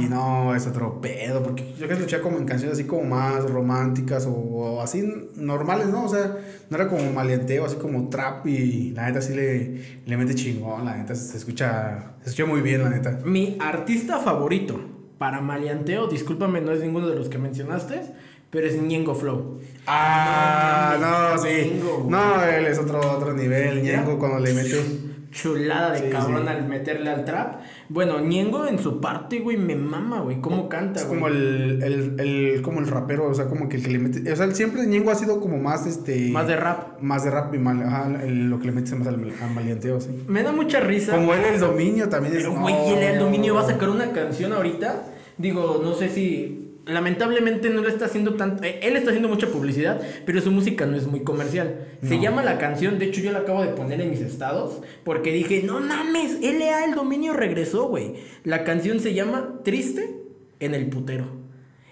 Y 0.00 0.06
no, 0.06 0.54
es 0.54 0.66
otro 0.66 1.00
pedo, 1.00 1.42
porque 1.42 1.72
yo 1.78 1.86
que 1.86 1.94
escuché 1.94 2.20
como 2.20 2.36
en 2.36 2.44
canciones 2.44 2.74
así 2.78 2.86
como 2.86 3.04
más 3.04 3.48
románticas 3.48 4.26
o, 4.26 4.32
o 4.32 4.82
así 4.82 5.08
normales, 5.36 5.86
¿no? 5.86 6.04
O 6.04 6.08
sea, 6.08 6.36
no 6.68 6.76
era 6.76 6.88
como 6.88 7.10
maleanteo, 7.12 7.64
así 7.64 7.76
como 7.76 8.08
trap 8.08 8.46
y 8.48 8.90
la 8.90 9.06
neta 9.06 9.22
sí 9.22 9.34
le, 9.34 10.00
le 10.04 10.16
mete 10.16 10.34
chingón, 10.34 10.84
la 10.84 10.96
neta 10.96 11.14
se 11.14 11.36
escucha, 11.36 12.16
se 12.22 12.30
escucha 12.30 12.44
muy 12.46 12.60
bien, 12.60 12.82
la 12.82 12.90
neta. 12.90 13.20
Mi 13.24 13.56
artista 13.60 14.18
favorito 14.18 14.80
para 15.16 15.40
maleanteo, 15.40 16.08
discúlpame, 16.08 16.60
no 16.60 16.72
es 16.72 16.80
ninguno 16.80 17.08
de 17.08 17.14
los 17.14 17.28
que 17.28 17.38
mencionaste, 17.38 18.02
pero 18.50 18.66
es 18.66 18.80
Ñengo 18.82 19.14
Flow. 19.14 19.60
Ah, 19.86 20.96
No, 21.00 21.36
no, 21.36 21.42
sí. 21.42 21.72
Ñengo, 21.74 21.98
güey. 21.98 22.10
No, 22.10 22.44
él 22.44 22.66
es 22.66 22.78
otro, 22.78 23.00
otro 23.00 23.32
nivel. 23.32 23.82
Ñengo, 23.82 24.18
cuando 24.18 24.38
le 24.40 24.52
mete. 24.54 25.07
Chulada 25.30 25.92
de 25.92 25.98
Sí, 25.98 26.10
cabrón 26.10 26.42
sí. 26.44 26.48
al 26.48 26.68
meterle 26.68 27.10
al 27.10 27.24
trap. 27.24 27.60
Bueno, 27.88 28.20
Ñengo 28.20 28.66
en 28.66 28.78
su 28.78 29.00
parte, 29.00 29.40
güey, 29.40 29.56
me 29.56 29.76
mama, 29.76 30.20
güey. 30.20 30.40
¿Cómo 30.40 30.68
canta, 30.68 31.00
Es 31.00 31.06
güey? 31.06 31.18
como 31.20 31.28
el, 31.28 31.82
el, 31.82 32.20
el, 32.20 32.62
como 32.62 32.80
el 32.80 32.86
rapero, 32.86 33.26
o 33.28 33.34
sea, 33.34 33.46
como 33.46 33.68
que 33.68 33.76
el 33.76 33.82
que 33.84 33.90
le 33.90 33.98
mete. 33.98 34.32
O 34.32 34.36
sea, 34.36 34.50
siempre 34.54 34.86
Ñengo 34.86 35.10
ha 35.10 35.14
sido 35.14 35.40
como 35.40 35.58
más 35.58 35.86
este. 35.86 36.30
Más 36.30 36.46
de 36.46 36.56
rap. 36.56 37.00
Más 37.02 37.24
de 37.24 37.30
rap 37.30 37.54
y 37.54 37.58
mal, 37.58 37.82
ajá, 37.82 38.10
el- 38.24 38.48
lo 38.48 38.58
que 38.58 38.66
le 38.66 38.72
metes 38.72 38.94
más 38.98 39.06
al, 39.08 39.14
al 39.42 39.54
maleanteo, 39.54 40.00
sí. 40.00 40.24
Me 40.28 40.42
da 40.42 40.52
mucha 40.52 40.80
risa. 40.80 41.14
Como 41.14 41.34
él, 41.34 41.42
el 41.44 41.60
dominio 41.60 42.08
también 42.08 42.34
es. 42.36 42.42
Pero, 42.44 42.58
güey, 42.60 42.74
no. 42.74 42.96
el 42.98 43.18
dominio 43.18 43.54
va 43.54 43.62
a 43.62 43.66
sacar 43.66 43.88
una 43.90 44.10
canción 44.12 44.52
ahorita. 44.52 45.04
Digo, 45.36 45.80
no 45.82 45.94
sé 45.94 46.08
si. 46.08 46.67
Lamentablemente 46.88 47.70
no 47.70 47.82
le 47.82 47.90
está 47.90 48.06
haciendo 48.06 48.34
tanto. 48.34 48.64
eh, 48.64 48.80
él 48.82 48.96
está 48.96 49.10
haciendo 49.10 49.28
mucha 49.28 49.48
publicidad, 49.48 50.00
pero 50.24 50.40
su 50.40 50.50
música 50.50 50.86
no 50.86 50.96
es 50.96 51.06
muy 51.06 51.20
comercial. 51.20 51.86
Se 52.02 52.18
llama 52.18 52.42
la 52.42 52.58
canción, 52.58 52.98
de 52.98 53.06
hecho, 53.06 53.20
yo 53.20 53.30
la 53.30 53.40
acabo 53.40 53.62
de 53.62 53.68
poner 53.68 54.00
en 54.00 54.10
mis 54.10 54.20
estados. 54.20 54.80
Porque 55.04 55.32
dije, 55.32 55.62
no 55.62 55.80
mames, 55.80 56.38
LA 56.40 56.86
el 56.86 56.94
dominio 56.94 57.34
regresó, 57.34 57.88
güey. 57.88 58.14
La 58.44 58.64
canción 58.64 59.00
se 59.00 59.14
llama 59.14 59.60
Triste 59.64 60.16
en 60.60 60.74
el 60.74 60.88
putero. 60.88 61.37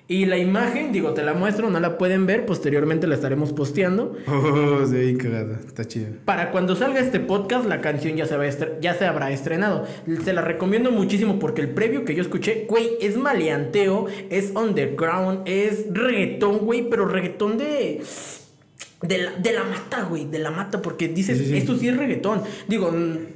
Y 0.09 0.27
la 0.27 0.39
imagen, 0.39 0.93
digo, 0.93 1.15
te 1.15 1.25
la 1.25 1.35
muestro, 1.35 1.69
no 1.69 1.81
la 1.81 1.99
pueden 1.99 2.27
ver, 2.27 2.47
posteriormente 2.47 3.09
la 3.09 3.17
estaremos 3.17 3.53
posteando. 3.53 4.15
Oh, 4.29 4.87
sí, 4.87 5.17
cagada. 5.17 5.59
Está 5.67 5.85
chido. 5.85 6.07
Para 6.25 6.53
cuando 6.53 6.77
salga 6.77 7.01
este 7.01 7.19
podcast, 7.19 7.67
la 7.67 7.81
canción 7.81 8.17
ya 8.17 8.25
se, 8.27 8.37
va 8.37 8.45
ya 8.81 8.95
se 8.95 9.05
habrá 9.05 9.33
estrenado. 9.33 9.85
Se 10.25 10.33
la 10.33 10.43
recomiendo 10.43 10.93
muchísimo 10.93 11.41
porque 11.41 11.61
el 11.61 11.71
previo 11.71 12.05
que 12.05 12.15
yo 12.15 12.23
escuché, 12.23 12.67
güey, 12.69 12.91
es 13.01 13.17
maleanteo, 13.17 14.07
es 14.31 14.53
underground, 14.55 15.41
es 15.45 15.87
reggaetón, 15.93 16.59
güey, 16.59 16.89
pero 16.89 17.07
reggaetón 17.07 17.59
de. 17.59 18.01
De 19.03 19.19
la, 19.19 19.33
de 19.33 19.53
la 19.53 19.65
mata, 19.65 20.05
güey, 20.05 20.25
de 20.25 20.39
la 20.39 20.51
mata, 20.51 20.81
porque 20.81 21.09
dices, 21.09 21.37
Sí, 21.37 21.45
sí, 21.45 21.51
sí. 21.51 21.57
esto 21.59 21.77
sí 21.77 21.89
es 21.89 21.97
reggaetón. 21.97 22.43
Digo, 22.67 22.91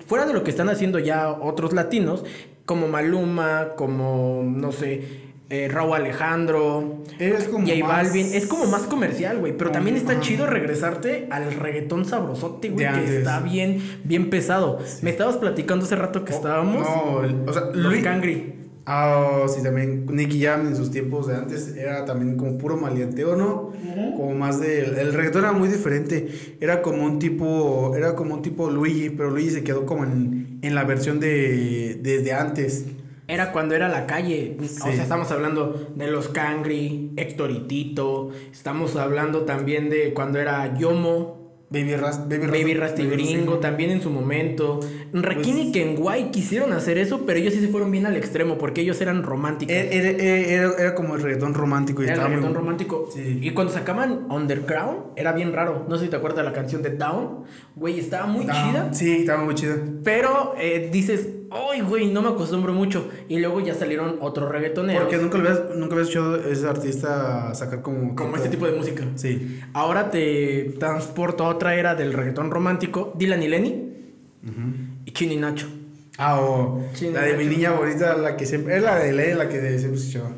fuera 0.06 0.24
de 0.24 0.32
lo 0.32 0.42
que 0.42 0.50
están 0.50 0.68
haciendo 0.70 0.98
ya 0.98 1.30
otros 1.32 1.72
latinos, 1.74 2.24
como 2.64 2.88
Maluma, 2.88 3.70
como, 3.76 4.42
no 4.46 4.72
sé, 4.72 5.02
eh, 5.50 5.68
Raúl 5.68 5.94
Alejandro, 5.96 7.02
Es 7.18 7.44
como. 7.48 7.66
J 7.66 7.78
más- 7.80 7.88
Balvin, 8.06 8.26
es 8.34 8.46
como 8.46 8.66
más 8.66 8.82
comercial, 8.82 9.38
güey, 9.38 9.56
pero 9.56 9.70
también 9.70 9.96
está 9.96 10.20
chido 10.20 10.46
regresarte 10.46 11.26
al 11.30 11.52
reggaetón 11.52 12.04
sabrosote, 12.04 12.68
güey, 12.70 12.84
que 12.86 12.88
antes. 12.88 13.10
está 13.10 13.40
bien, 13.40 13.78
bien 14.04 14.30
pesado. 14.30 14.78
Me 15.02 15.10
estabas 15.10 15.36
platicando 15.36 15.84
hace 15.84 15.96
rato 15.96 16.24
que 16.24 16.32
estábamos. 16.32 16.86
No, 16.88 17.22
el- 17.24 17.48
o 17.48 17.52
sea, 17.52 17.62
los 17.72 17.76
Luis. 17.92 18.02
Cangri. 18.02 18.54
Ah, 18.86 19.42
oh, 19.44 19.46
sí, 19.48 19.62
también 19.62 20.06
Nicky 20.06 20.42
Jam 20.42 20.66
en 20.66 20.74
sus 20.74 20.90
tiempos 20.90 21.28
de 21.28 21.36
antes 21.36 21.76
era 21.76 22.04
también 22.06 22.36
como 22.36 22.56
puro 22.58 22.76
maleanteo, 22.76 23.36
¿no? 23.36 23.70
Como 24.16 24.34
más 24.34 24.58
de... 24.58 24.80
El 24.84 25.12
reggaetón 25.12 25.42
era 25.44 25.52
muy 25.52 25.68
diferente. 25.68 26.28
Era 26.60 26.82
como 26.82 27.04
un 27.04 27.18
tipo... 27.20 27.92
Era 27.94 28.16
como 28.16 28.34
un 28.34 28.42
tipo 28.42 28.68
Luigi, 28.68 29.10
pero 29.10 29.30
Luigi 29.30 29.50
se 29.50 29.62
quedó 29.62 29.86
como 29.86 30.02
en, 30.04 30.58
en 30.62 30.74
la 30.74 30.82
versión 30.84 31.20
de, 31.20 32.00
de, 32.02 32.18
de 32.22 32.32
antes. 32.32 32.86
Era 33.30 33.52
cuando 33.52 33.74
era 33.74 33.88
la 33.88 34.06
calle. 34.06 34.56
O 34.60 34.64
sea, 34.64 34.92
estamos 35.02 35.30
hablando 35.30 35.92
de 35.94 36.06
los 36.10 36.28
Cangri, 36.28 37.12
Héctor 37.16 37.50
y 37.50 37.60
Tito. 37.60 38.30
Estamos 38.52 38.96
hablando 38.96 39.42
también 39.42 39.88
de 39.90 40.12
cuando 40.12 40.38
era 40.38 40.76
Yomo, 40.78 41.38
Baby 41.72 41.94
Rast, 41.94 42.28
Baby, 42.28 42.46
Baby 42.48 42.74
Rast- 42.74 43.08
Gringo, 43.10 43.58
también 43.60 43.90
en 43.90 44.02
su 44.02 44.10
momento. 44.10 44.80
Rakim 45.12 45.54
Pues- 45.54 45.66
y 45.66 45.70
Kenway 45.72 46.32
quisieron 46.32 46.72
hacer 46.72 46.98
eso, 46.98 47.24
pero 47.24 47.38
ellos 47.38 47.54
sí 47.54 47.60
se 47.60 47.68
fueron 47.68 47.92
bien 47.92 48.06
al 48.06 48.16
extremo 48.16 48.58
porque 48.58 48.80
ellos 48.80 49.00
eran 49.00 49.22
románticos. 49.22 49.72
Era, 49.72 49.88
era, 49.88 50.08
era- 50.10 50.72
era 50.76 50.94
como 50.96 51.14
el 51.14 51.22
reggaetón 51.22 51.54
romántico 51.54 52.02
y 52.02 52.06
Era 52.06 52.14
el 52.14 52.18
estaba 52.18 52.28
muy- 52.28 52.38
reggaetón 52.38 52.60
romántico. 52.60 53.08
Sí. 53.14 53.38
Y 53.40 53.50
cuando 53.52 53.72
sacaban 53.72 54.26
Underground, 54.30 54.98
era 55.14 55.32
bien 55.32 55.52
raro. 55.52 55.86
No 55.88 55.96
sé 55.96 56.06
si 56.06 56.10
te 56.10 56.16
acuerdas 56.16 56.38
de 56.38 56.42
la 56.50 56.52
canción 56.52 56.82
de 56.82 56.90
Down. 56.90 57.44
Güey, 57.76 58.00
estaba 58.00 58.26
muy 58.26 58.46
chida. 58.46 58.92
Sí, 58.92 59.18
estaba 59.20 59.44
muy 59.44 59.54
chida. 59.54 59.76
Pero 60.02 60.54
eh, 60.58 60.88
dices, 60.92 61.28
ay, 61.50 61.80
güey, 61.80 62.12
no 62.12 62.22
me 62.22 62.28
acostumbro 62.28 62.72
mucho. 62.72 63.08
Y 63.28 63.38
luego 63.38 63.60
ya 63.60 63.74
salieron 63.74 64.18
otros 64.20 64.50
reggaetoneros. 64.50 65.02
Porque 65.02 65.18
nunca 65.18 65.38
habías, 65.38 65.76
nunca 65.76 65.94
habías 65.94 66.08
escuchado 66.08 66.34
a 66.34 66.48
ese 66.48 66.68
artista 66.68 67.54
sacar 67.54 67.82
como... 67.82 68.14
Como 68.14 68.36
este 68.36 68.48
tipo 68.48 68.66
de 68.66 68.72
música. 68.72 69.04
Sí. 69.16 69.60
Ahora 69.72 70.10
te 70.10 70.74
transporto 70.78 71.44
a 71.44 71.48
otra 71.48 71.74
era 71.74 71.94
del 71.94 72.12
reggaetón 72.12 72.50
romántico. 72.50 73.12
Dylan 73.16 73.42
y 73.42 73.48
Lenny 73.48 73.90
y 75.04 75.10
Chin 75.12 75.32
y 75.32 75.36
Nacho. 75.36 75.68
Ah, 76.18 76.40
o 76.40 76.82
Sí, 76.94 77.10
la 77.10 77.22
de 77.22 77.36
mi 77.36 77.46
niña 77.46 77.72
bonita, 77.72 78.16
la 78.16 78.36
que 78.36 78.46
siempre... 78.46 78.76
Es 78.76 78.82
la 78.82 78.98
de 78.98 79.12
Ley, 79.12 79.34
la 79.34 79.48
que 79.48 79.58
siempre 79.60 79.78
se 79.78 79.94
escuchaba. 79.94 80.30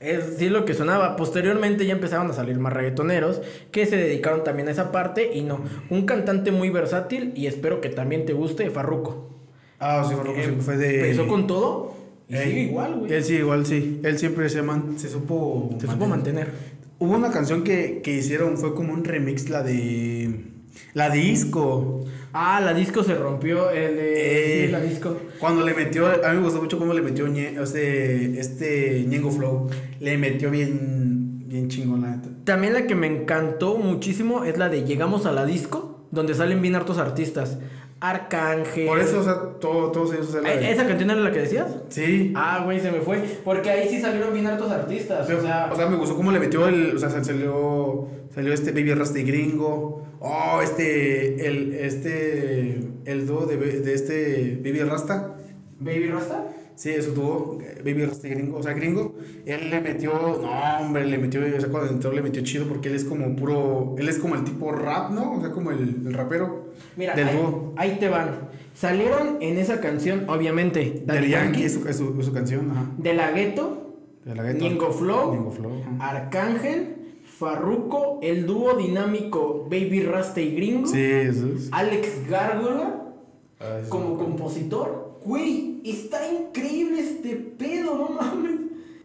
Es 0.00 0.36
sí 0.38 0.48
lo 0.48 0.64
que 0.64 0.74
sonaba. 0.74 1.16
Posteriormente 1.16 1.84
ya 1.84 1.92
empezaron 1.92 2.30
a 2.30 2.32
salir 2.32 2.58
más 2.58 2.72
reggaetoneros 2.72 3.40
que 3.72 3.84
se 3.86 3.96
dedicaron 3.96 4.44
también 4.44 4.68
a 4.68 4.70
esa 4.70 4.92
parte. 4.92 5.30
Y 5.34 5.42
no, 5.42 5.60
un 5.90 6.06
cantante 6.06 6.52
muy 6.52 6.70
versátil 6.70 7.32
y 7.34 7.46
espero 7.46 7.80
que 7.80 7.88
también 7.88 8.24
te 8.24 8.32
guste, 8.32 8.70
Farruko. 8.70 9.37
Ah, 9.80 10.04
sí, 10.08 10.14
bueno, 10.14 10.30
Eh, 10.34 10.56
fue 10.60 10.76
de... 10.76 11.10
Empezó 11.10 11.28
con 11.28 11.46
todo 11.46 11.94
y 12.28 12.36
Ey, 12.36 12.44
sigue 12.48 12.60
igual, 12.64 12.98
güey. 13.00 13.12
Él 13.12 13.24
sí, 13.24 13.34
igual, 13.36 13.64
sí. 13.66 14.00
Él 14.02 14.18
siempre 14.18 14.48
se, 14.48 14.62
man- 14.62 14.98
se 14.98 15.08
supo... 15.08 15.70
Se 15.80 15.86
supo 15.86 16.06
mantener. 16.06 16.52
Hubo 16.98 17.14
una 17.16 17.30
canción 17.30 17.62
que, 17.62 18.00
que 18.02 18.16
hicieron, 18.16 18.56
fue 18.58 18.74
como 18.74 18.92
un 18.92 19.04
remix, 19.04 19.48
la 19.50 19.62
de... 19.62 20.44
La 20.94 21.10
disco. 21.10 22.04
Ah, 22.32 22.60
la 22.60 22.72
disco 22.74 23.02
se 23.02 23.14
rompió. 23.14 23.70
El 23.70 23.96
de. 23.96 24.62
Eh. 24.62 24.66
sí, 24.66 24.72
la 24.72 24.80
disco. 24.80 25.16
Cuando 25.40 25.64
le 25.64 25.74
metió, 25.74 26.06
a 26.06 26.30
mí 26.30 26.36
me 26.38 26.42
gustó 26.44 26.60
mucho 26.62 26.78
cómo 26.78 26.92
le 26.94 27.02
metió 27.02 27.26
Ñe- 27.26 27.60
este, 27.60 28.38
este 28.38 29.04
Ñengo 29.08 29.30
Flow. 29.30 29.68
Le 30.00 30.16
metió 30.18 30.50
bien, 30.50 31.42
bien 31.48 31.68
chingón, 31.68 32.02
la 32.02 32.16
neta. 32.16 32.28
También 32.44 32.74
la 32.74 32.86
que 32.86 32.94
me 32.94 33.06
encantó 33.06 33.76
muchísimo 33.76 34.44
es 34.44 34.56
la 34.56 34.68
de 34.68 34.84
Llegamos 34.84 35.26
a 35.26 35.32
la 35.32 35.44
disco, 35.46 36.06
donde 36.10 36.34
salen 36.34 36.62
bien 36.62 36.74
hartos 36.76 36.98
artistas. 36.98 37.58
Arcángel. 38.00 38.86
Por 38.86 39.00
eso, 39.00 39.20
o 39.20 39.24
sea, 39.24 39.34
todo, 39.60 39.90
todos 39.90 40.12
ellos. 40.12 40.34
¿Esa 40.34 40.86
canción 40.86 41.10
era 41.10 41.20
la 41.20 41.32
que 41.32 41.40
decías? 41.40 41.66
Sí. 41.88 42.32
Ah, 42.36 42.62
güey, 42.64 42.80
se 42.80 42.92
me 42.92 43.00
fue. 43.00 43.18
Porque 43.44 43.70
ahí 43.70 43.88
sí 43.88 44.00
salieron 44.00 44.32
bien 44.32 44.46
hartos 44.46 44.70
artistas. 44.70 45.26
Pero, 45.26 45.40
o 45.40 45.42
sea, 45.42 45.70
o 45.72 45.76
sea, 45.76 45.86
me 45.88 45.96
gustó 45.96 46.16
cómo 46.16 46.30
le 46.30 46.38
metió 46.38 46.68
el. 46.68 46.94
O 46.96 46.98
sea, 46.98 47.10
salió. 47.10 48.06
Salió 48.32 48.52
este 48.52 48.70
Baby 48.70 48.94
Rasta 48.94 49.18
y 49.18 49.24
Gringo. 49.24 50.06
Oh, 50.20 50.60
este. 50.62 51.46
El. 51.46 51.74
Este. 51.74 52.80
El 53.04 53.26
dúo 53.26 53.46
de, 53.46 53.56
de 53.56 53.94
este 53.94 54.60
Baby 54.62 54.82
Rasta. 54.82 55.36
Baby 55.80 56.08
Rasta. 56.08 56.44
Sí, 56.78 56.90
eso 56.90 57.10
tuvo 57.10 57.58
Baby 57.84 58.04
Rasta 58.06 58.28
y 58.28 58.30
Gringo. 58.30 58.56
O 58.58 58.62
sea, 58.62 58.72
Gringo. 58.72 59.16
Él 59.44 59.68
le 59.68 59.80
metió. 59.80 60.12
No, 60.12 60.48
hombre, 60.80 61.04
le 61.06 61.18
metió. 61.18 61.40
O 61.40 61.60
sea, 61.60 61.68
cuando 61.70 61.90
entró 61.92 62.12
le 62.12 62.22
metió 62.22 62.40
chido 62.44 62.66
porque 62.68 62.88
él 62.88 62.94
es 62.94 63.02
como 63.04 63.34
puro. 63.34 63.96
Él 63.98 64.08
es 64.08 64.18
como 64.18 64.36
el 64.36 64.44
tipo 64.44 64.70
rap, 64.70 65.10
¿no? 65.10 65.32
O 65.34 65.40
sea, 65.40 65.50
como 65.50 65.72
el, 65.72 66.02
el 66.06 66.14
rapero. 66.14 66.68
Mira, 66.96 67.14
Del 67.16 67.28
ahí, 67.28 67.36
dúo. 67.36 67.72
ahí 67.76 67.96
te 67.98 68.08
van. 68.08 68.48
Salieron 68.74 69.38
en 69.40 69.58
esa 69.58 69.80
canción, 69.80 70.28
obviamente, 70.30 71.02
Daddy 71.04 71.20
Del 71.22 71.30
Yankee 71.30 71.46
Yankee, 71.62 71.64
es 71.64 71.72
su, 71.74 71.88
es 71.88 71.96
su, 71.96 72.14
es 72.20 72.26
su 72.26 72.32
canción. 72.32 72.70
Ajá. 72.70 72.90
De 72.96 73.12
La 73.12 73.32
Ghetto, 73.32 73.96
De 74.24 74.36
la 74.36 74.44
Ghetto. 74.44 74.64
Ñengo 74.64 74.92
Flow, 74.92 75.32
Ñengo 75.34 75.50
Flow. 75.50 75.72
Arcángel, 75.98 76.94
Farruko, 77.24 78.20
el 78.22 78.46
dúo 78.46 78.74
dinámico 78.74 79.66
Baby 79.68 80.02
Rasta 80.02 80.40
y 80.40 80.54
Gringo, 80.54 80.86
Sí, 80.86 81.02
eso 81.02 81.48
es. 81.56 81.68
Alex 81.72 82.28
Gárgola 82.30 83.04
Ah, 83.60 83.80
como 83.88 84.16
compositor. 84.16 85.18
Güey, 85.24 85.67
está 85.84 86.20
increíble 86.30 87.00
este 87.00 87.36
pedo, 87.36 87.96
no 87.96 88.08
mames. 88.10 88.60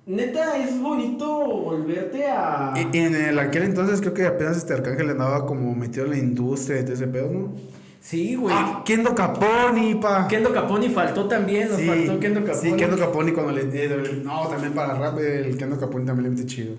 Neta, 0.05 0.57
es 0.57 0.79
bonito 0.81 1.45
volverte 1.45 2.25
a... 2.27 2.73
En 2.75 3.15
el, 3.15 3.39
aquel 3.39 3.63
entonces 3.63 4.01
creo 4.01 4.13
que 4.13 4.25
apenas 4.25 4.57
este 4.57 4.73
Arcángel 4.73 5.09
andaba 5.09 5.45
como 5.45 5.73
metido 5.75 6.05
en 6.05 6.11
la 6.11 6.17
industria 6.17 6.77
de 6.77 6.83
todo 6.83 6.93
ese 6.93 7.07
pedo, 7.07 7.31
¿no? 7.31 7.53
Sí, 8.01 8.35
güey. 8.35 8.53
Ah, 8.53 8.83
Kendo 8.85 9.15
Caponi, 9.15 9.95
pa. 9.95 10.27
Kendo 10.27 10.51
Caponi 10.51 10.89
faltó 10.89 11.25
también, 11.25 11.69
nos 11.69 11.77
sí, 11.77 11.87
faltó 11.87 12.19
Kendo 12.19 12.43
Caponi. 12.43 12.71
Sí, 12.71 12.75
Kendo 12.75 12.97
Caponi 12.97 13.31
cuando 13.31 13.53
le... 13.53 13.61
eh, 13.61 14.21
no, 14.21 14.45
también 14.49 14.73
para 14.73 14.93
rap 14.95 15.17
el 15.19 15.57
Kendo 15.57 15.79
Caponi 15.79 16.05
también 16.05 16.29
le 16.29 16.35
mete 16.35 16.45
chido. 16.45 16.75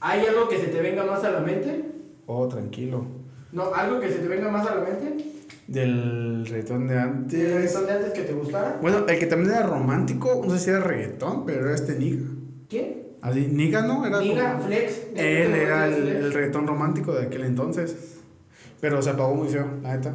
¿Hay 0.00 0.26
algo 0.26 0.46
que 0.46 0.58
se 0.58 0.66
te 0.66 0.82
venga 0.82 1.04
más 1.04 1.24
a 1.24 1.30
la 1.30 1.40
mente? 1.40 1.86
Oh, 2.26 2.46
tranquilo. 2.48 3.06
No, 3.50 3.72
algo 3.74 3.98
que 3.98 4.10
se 4.10 4.18
te 4.18 4.28
venga 4.28 4.50
más 4.50 4.66
a 4.66 4.74
la 4.74 4.82
mente. 4.82 5.24
Del 5.68 6.46
reggaetón 6.46 6.88
de 6.88 6.94
¿El 6.94 7.00
antes. 7.00 7.52
reggaetón 7.54 7.86
de 7.86 7.92
antes 7.92 8.12
que 8.14 8.22
te 8.22 8.32
gustara? 8.32 8.78
Bueno, 8.80 9.04
el 9.06 9.18
que 9.18 9.26
también 9.26 9.52
era 9.54 9.66
romántico, 9.66 10.42
no 10.44 10.50
sé 10.54 10.58
si 10.60 10.70
era 10.70 10.80
reggaetón, 10.80 11.44
pero 11.44 11.66
era 11.66 11.74
este 11.74 11.94
Niga. 11.98 12.24
¿Quién? 12.70 13.02
Así, 13.20 13.48
Niga, 13.52 13.82
¿no? 13.82 14.06
Era 14.06 14.18
Niga, 14.20 14.52
como- 14.54 14.64
Flex. 14.64 14.98
Él 15.14 15.52
era 15.54 15.86
el, 15.86 15.94
Flex. 15.94 16.16
el 16.16 16.32
reggaetón 16.32 16.66
romántico 16.66 17.12
de 17.12 17.26
aquel 17.26 17.44
entonces. 17.44 18.16
Pero 18.80 19.02
se 19.02 19.10
apagó 19.10 19.34
muy 19.34 19.48
feo, 19.48 19.66
la 19.82 19.94
neta. 19.96 20.14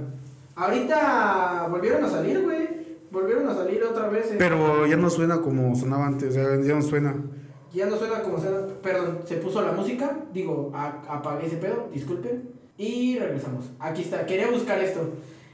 Ahorita 0.56 1.68
volvieron 1.70 2.04
a 2.04 2.10
salir, 2.10 2.42
güey. 2.42 2.68
Volvieron 3.12 3.48
a 3.48 3.54
salir 3.54 3.84
otra 3.84 4.10
vez. 4.10 4.32
eh. 4.32 4.36
Pero 4.40 4.88
ya 4.88 4.96
no 4.96 5.10
suena 5.10 5.40
como 5.42 5.76
sonaba 5.76 6.08
antes, 6.08 6.30
o 6.30 6.32
sea, 6.32 6.60
ya 6.62 6.74
no 6.74 6.82
suena. 6.82 7.16
Ya 7.74 7.86
no 7.86 7.96
suena 7.98 8.22
como 8.24 8.40
suena. 8.40 8.58
Perdón, 8.82 9.20
se 9.26 9.36
puso 9.38 9.62
la 9.62 9.72
música. 9.74 10.18
Digo, 10.34 10.72
apagué 10.74 11.46
ese 11.46 11.58
pedo, 11.58 11.90
disculpen. 11.94 12.50
Y 12.78 13.20
regresamos. 13.20 13.66
Aquí 13.80 14.02
está, 14.02 14.26
quería 14.26 14.50
buscar 14.50 14.80
esto. 14.80 15.02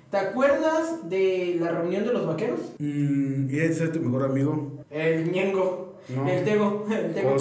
¿Te 0.09 0.17
acuerdas 0.17 1.07
de 1.09 1.57
la 1.59 1.71
reunión 1.71 2.03
de 2.03 2.13
los 2.13 2.25
vaqueros? 2.25 2.59
Mm, 2.79 3.47
y 3.49 3.59
ese 3.59 3.85
es 3.85 3.91
tu 3.91 3.99
mejor 3.99 4.23
amigo. 4.23 4.83
El 4.89 5.31
Ñengo. 5.31 5.99
No. 6.09 6.27
El 6.27 6.43
Tego. 6.43 6.85
El 6.89 7.13
Tego 7.13 7.37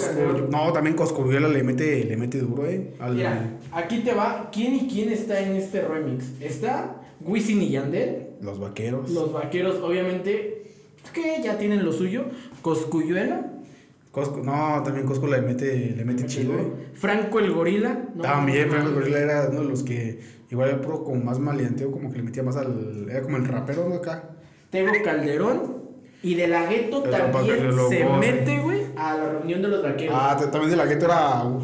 no, 0.51 0.71
también 0.71 0.95
Coscoviola 0.95 1.47
le 1.47 1.63
mete, 1.63 2.03
le 2.05 2.15
mete 2.15 2.37
duro, 2.39 2.67
eh. 2.67 2.93
Al, 2.99 3.15
Mira, 3.15 3.57
aquí 3.71 3.99
te 4.01 4.13
va. 4.13 4.49
¿Quién 4.51 4.75
y 4.75 4.87
quién 4.87 5.09
está 5.09 5.39
en 5.39 5.55
este 5.55 5.81
remix? 5.81 6.25
Está 6.39 7.01
Wisin 7.21 7.63
y 7.63 7.71
Yandel. 7.71 8.27
los 8.41 8.59
vaqueros. 8.59 9.09
Los 9.09 9.33
vaqueros, 9.33 9.77
obviamente, 9.81 10.65
que 11.11 11.41
ya 11.43 11.57
tienen 11.57 11.83
lo 11.83 11.91
suyo. 11.91 12.25
Coscuyuela. 12.61 13.53
Cosco, 14.11 14.41
no, 14.43 14.81
también 14.83 15.05
Cosco 15.05 15.27
le 15.27 15.41
mete, 15.41 15.93
le 15.95 16.03
mete 16.03 16.25
chido. 16.25 16.53
Franco 16.93 17.39
el 17.39 17.51
gorila. 17.51 18.05
No, 18.15 18.23
también, 18.23 18.67
no, 18.67 18.73
Franco 18.73 18.89
no. 18.89 18.95
Gorila 18.95 19.19
era 19.19 19.49
uno 19.51 19.61
de 19.61 19.69
los 19.69 19.83
que 19.83 20.19
igual 20.49 20.69
era 20.69 20.81
puro 20.81 21.03
como 21.03 21.23
más 21.23 21.37
maleanteo, 21.39 21.91
como 21.91 22.11
que 22.11 22.17
le 22.17 22.23
metía 22.23 22.41
más 22.41 22.57
al. 22.57 23.07
Era 23.09 23.21
como 23.21 23.37
el 23.37 23.45
rapero, 23.45 23.87
¿no? 23.87 23.95
Acá. 23.95 24.31
Tego 24.71 24.91
Calderón. 25.03 25.79
Y 26.21 26.35
de 26.35 26.47
la 26.49 26.65
gueto 26.65 27.05
El 27.05 27.11
también 27.11 27.71
se 27.87 28.03
mete, 28.03 28.59
güey, 28.59 28.81
a 28.97 29.15
la 29.15 29.29
reunión 29.29 29.61
de 29.61 29.69
los 29.69 29.81
vaqueros. 29.81 30.15
Ah, 30.19 30.37
también 30.51 30.71
de 30.71 30.75
la 30.75 30.85
gueto 30.85 31.05
era. 31.05 31.45
uf, 31.45 31.63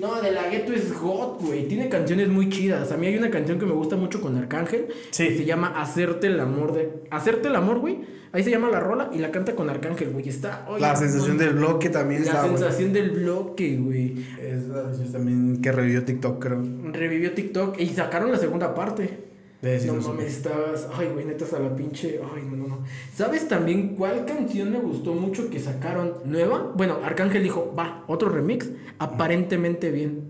No, 0.00 0.20
de 0.20 0.32
la 0.32 0.48
gueto 0.48 0.72
es 0.72 0.92
God, 0.98 1.40
güey. 1.40 1.68
Tiene 1.68 1.88
canciones 1.88 2.28
muy 2.28 2.48
chidas. 2.48 2.90
A 2.90 2.96
mí 2.96 3.06
hay 3.06 3.16
una 3.16 3.30
canción 3.30 3.58
que 3.58 3.66
me 3.66 3.72
gusta 3.72 3.96
mucho 3.96 4.20
con 4.20 4.36
Arcángel. 4.36 4.86
Sí. 5.10 5.28
Que 5.28 5.36
se 5.38 5.44
llama 5.44 5.74
Hacerte 5.80 6.26
el 6.28 6.40
amor 6.40 6.72
de. 6.72 6.90
Hacerte 7.10 7.48
el 7.48 7.56
amor, 7.56 7.80
güey. 7.80 7.98
Ahí 8.32 8.44
se 8.44 8.50
llama 8.50 8.70
la 8.70 8.78
rola 8.80 9.10
y 9.12 9.18
la 9.18 9.30
canta 9.32 9.54
con 9.56 9.68
Arcángel, 9.68 10.10
güey. 10.10 10.28
Está. 10.28 10.64
oye, 10.68 10.80
la 10.80 10.94
sensación 10.96 11.36
del 11.36 11.54
bloque 11.54 11.90
también 11.90 12.22
La 12.22 12.26
estaba 12.28 12.44
buena. 12.44 12.58
sensación 12.58 12.92
del 12.92 13.10
bloque, 13.10 13.76
güey. 13.76 14.14
Es 14.40 14.68
la 14.68 14.84
sensación 14.84 15.12
también 15.12 15.60
que 15.60 15.72
revivió 15.72 16.04
TikTok, 16.04 16.40
creo. 16.42 16.62
Revivió 16.92 17.32
TikTok 17.32 17.78
y 17.80 17.88
sacaron 17.88 18.30
la 18.32 18.38
segunda 18.38 18.74
parte. 18.74 19.29
Sí, 19.62 19.86
no 19.86 19.94
mames, 19.94 20.36
estabas. 20.38 20.88
Ay, 20.96 21.08
güey, 21.12 21.26
neta, 21.26 21.44
hasta 21.44 21.58
la 21.58 21.76
pinche. 21.76 22.18
Ay, 22.34 22.42
no, 22.50 22.56
no, 22.56 22.66
no. 22.68 22.78
¿Sabes 23.14 23.46
también 23.46 23.94
cuál 23.94 24.24
canción 24.24 24.72
me 24.72 24.78
gustó 24.78 25.12
mucho 25.12 25.50
que 25.50 25.60
sacaron 25.60 26.14
nueva? 26.24 26.72
Bueno, 26.74 26.98
Arcángel 27.04 27.42
dijo, 27.42 27.74
va, 27.78 28.04
otro 28.06 28.30
remix. 28.30 28.70
Aparentemente 28.98 29.90
bien. 29.90 30.22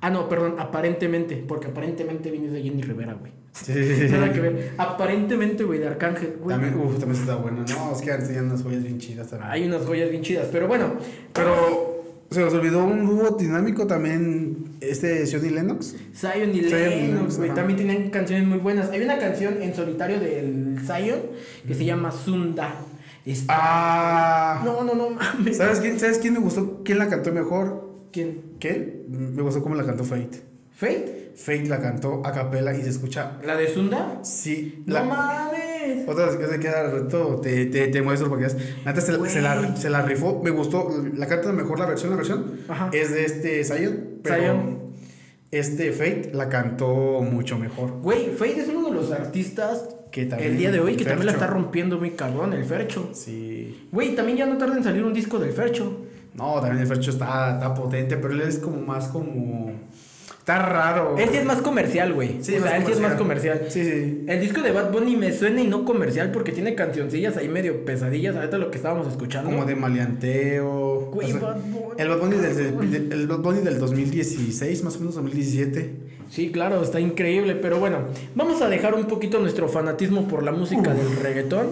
Ah, 0.00 0.10
no, 0.10 0.28
perdón, 0.28 0.56
aparentemente. 0.58 1.44
Porque 1.46 1.68
aparentemente 1.68 2.30
viene 2.30 2.48
de 2.48 2.62
Jenny 2.62 2.82
Rivera, 2.82 3.14
güey. 3.14 3.32
Sí, 3.52 3.72
sí, 3.72 4.08
sí. 4.08 4.12
Nada 4.12 4.32
que 4.32 4.40
ver. 4.40 4.74
Aparentemente, 4.78 5.64
güey, 5.64 5.80
de 5.80 5.88
Arcángel. 5.88 6.36
güey. 6.40 6.56
También, 6.56 6.78
uf, 6.78 6.98
también 6.98 7.20
está 7.20 7.34
buena. 7.36 7.64
No, 7.68 7.92
es 7.92 8.00
que 8.00 8.06
ya 8.06 8.42
unas 8.42 8.62
joyas 8.62 8.82
bien 8.84 8.98
chidas 8.98 9.28
también. 9.28 9.50
Hay 9.50 9.66
unas 9.66 9.84
joyas 9.84 10.08
bien 10.08 10.22
chidas. 10.22 10.48
Pero 10.52 10.68
bueno, 10.68 10.94
Pero 11.32 11.91
se 12.32 12.40
nos 12.40 12.52
olvidó 12.54 12.84
un 12.84 13.06
dúo 13.06 13.36
dinámico 13.38 13.86
también, 13.86 14.64
este 14.80 15.24
Lennox. 15.50 15.94
Zion 16.14 16.50
y 16.50 16.54
Zion 16.54 16.54
y 16.54 16.60
Lennox, 16.62 16.70
Lennox, 16.72 17.38
güey, 17.38 17.54
también 17.54 17.76
tienen 17.76 18.10
canciones 18.10 18.46
muy 18.46 18.58
buenas. 18.58 18.90
Hay 18.90 19.00
una 19.02 19.18
canción 19.18 19.60
en 19.62 19.74
solitario 19.74 20.18
del 20.20 20.78
Zion 20.86 21.20
que 21.66 21.74
se 21.74 21.84
llama 21.84 22.10
Sunda. 22.12 22.74
Está- 23.24 23.54
Ah. 23.56 24.62
No, 24.64 24.82
no, 24.84 24.94
no 24.94 25.10
mames. 25.10 25.56
¿Sabes 25.56 25.78
quién, 25.80 25.98
¿Sabes 26.00 26.18
quién 26.18 26.34
me 26.34 26.40
gustó? 26.40 26.82
¿Quién 26.84 26.98
la 26.98 27.08
cantó 27.08 27.32
mejor? 27.32 27.90
¿Quién? 28.12 28.40
¿Qué? 28.58 29.04
Me 29.08 29.42
gustó 29.42 29.62
cómo 29.62 29.74
la 29.74 29.84
cantó 29.84 30.04
Fate. 30.04 30.42
¿Fate? 30.74 31.32
Fate 31.36 31.66
la 31.68 31.80
cantó 31.80 32.20
a 32.26 32.32
capela 32.32 32.74
y 32.76 32.82
se 32.82 32.88
escucha. 32.90 33.38
¿La 33.44 33.56
de 33.56 33.72
Sunda? 33.72 34.18
Sí. 34.22 34.82
¡No 34.86 34.94
La, 34.94 35.04
mames! 35.04 35.61
Otra 36.06 36.26
vez 36.26 36.36
que 36.36 36.46
se 36.46 36.60
queda 36.60 36.90
reto, 36.90 37.40
te, 37.42 37.66
te, 37.66 37.88
te 37.88 38.02
muestro 38.02 38.28
porque 38.28 38.46
es. 38.46 38.56
Neta, 38.84 39.00
se, 39.00 39.12
la, 39.12 39.76
se 39.76 39.90
la 39.90 40.02
rifó. 40.02 40.40
Me 40.42 40.50
gustó. 40.50 40.88
La 41.14 41.26
canta 41.26 41.52
mejor 41.52 41.78
la 41.78 41.86
versión. 41.86 42.10
La 42.10 42.16
versión 42.16 42.52
Ajá. 42.68 42.90
es 42.92 43.12
de 43.12 43.24
este 43.24 43.64
Zion. 43.64 43.98
Pero 44.22 44.36
Zion. 44.36 44.78
este 45.50 45.92
Fate 45.92 46.30
la 46.32 46.48
cantó 46.48 47.20
mucho 47.22 47.58
mejor. 47.58 48.00
Güey, 48.00 48.30
Fate 48.30 48.60
es 48.60 48.68
uno 48.68 48.88
de 48.88 48.94
los 48.94 49.10
artistas 49.12 49.88
Que 50.10 50.26
también- 50.26 50.52
el 50.52 50.58
día 50.58 50.70
de 50.70 50.80
hoy 50.80 50.96
que 50.96 51.04
también 51.04 51.26
la 51.26 51.32
está 51.32 51.46
rompiendo 51.46 51.98
muy 51.98 52.10
cabrón, 52.12 52.52
el 52.52 52.64
Fercho. 52.64 53.10
Sí. 53.12 53.88
Güey, 53.92 54.14
también 54.14 54.38
ya 54.38 54.46
no 54.46 54.56
tarda 54.58 54.76
en 54.76 54.84
salir 54.84 55.04
un 55.04 55.12
disco 55.14 55.38
del 55.38 55.52
Fercho. 55.52 56.00
No, 56.34 56.54
también 56.60 56.78
el 56.78 56.86
Fercho 56.86 57.10
está, 57.10 57.54
está 57.54 57.74
potente, 57.74 58.16
pero 58.16 58.32
él 58.34 58.40
es 58.42 58.58
como 58.58 58.78
más 58.80 59.08
como. 59.08 59.72
Está 60.42 60.58
raro. 60.58 61.16
Él 61.18 61.28
sí 61.30 61.36
es 61.36 61.44
más 61.44 61.62
comercial, 61.62 62.14
güey. 62.14 62.42
Sí, 62.42 62.56
o 62.56 62.62
sea, 62.62 62.76
él 62.76 62.82
sí 62.84 62.90
es 62.90 62.98
más 62.98 63.14
comercial. 63.14 63.66
Sí, 63.68 63.84
sí. 63.84 64.24
El 64.26 64.40
disco 64.40 64.60
de 64.60 64.72
Bad 64.72 64.90
Bunny 64.90 65.14
me 65.14 65.32
suena 65.32 65.60
y 65.62 65.68
no 65.68 65.84
comercial 65.84 66.32
porque 66.32 66.50
tiene 66.50 66.74
cancioncillas 66.74 67.36
ahí 67.36 67.48
medio 67.48 67.84
pesadillas. 67.84 68.34
Ahorita 68.34 68.58
lo 68.58 68.68
que 68.72 68.76
estábamos 68.76 69.06
escuchando. 69.06 69.50
Como 69.50 69.64
de 69.66 69.76
maleanteo. 69.76 71.10
Güey, 71.12 71.28
O 71.28 71.38
sea, 71.38 71.40
Bad 71.40 71.60
Bunny. 71.60 71.94
el 71.96 72.08
Bad 72.08 72.18
Bunny 72.18 72.36
del, 72.38 73.12
el 73.12 73.26
Bad 73.28 73.38
Bunny 73.38 73.60
del 73.60 73.78
2016, 73.78 74.82
más 74.82 74.96
o 74.96 74.98
menos 74.98 75.14
2017. 75.14 75.90
Sí, 76.28 76.50
claro, 76.50 76.82
está 76.82 76.98
increíble. 76.98 77.54
Pero 77.54 77.78
bueno, 77.78 77.98
vamos 78.34 78.62
a 78.62 78.68
dejar 78.68 78.94
un 78.94 79.04
poquito 79.04 79.38
nuestro 79.38 79.68
fanatismo 79.68 80.26
por 80.26 80.42
la 80.42 80.50
música 80.50 80.92
del 80.92 81.14
reggaetón 81.22 81.68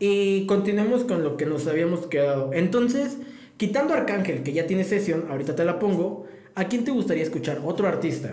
y 0.00 0.44
continuemos 0.46 1.04
con 1.04 1.22
lo 1.22 1.36
que 1.36 1.46
nos 1.46 1.68
habíamos 1.68 2.08
quedado. 2.08 2.50
Entonces, 2.52 3.18
quitando 3.58 3.94
Arcángel, 3.94 4.42
que 4.42 4.52
ya 4.52 4.66
tiene 4.66 4.82
sesión, 4.82 5.26
ahorita 5.30 5.54
te 5.54 5.64
la 5.64 5.78
pongo, 5.78 6.26
¿a 6.60 6.64
quién 6.68 6.84
te 6.84 6.90
gustaría 6.90 7.22
escuchar? 7.22 7.60
Otro 7.64 7.86
artista. 7.88 8.32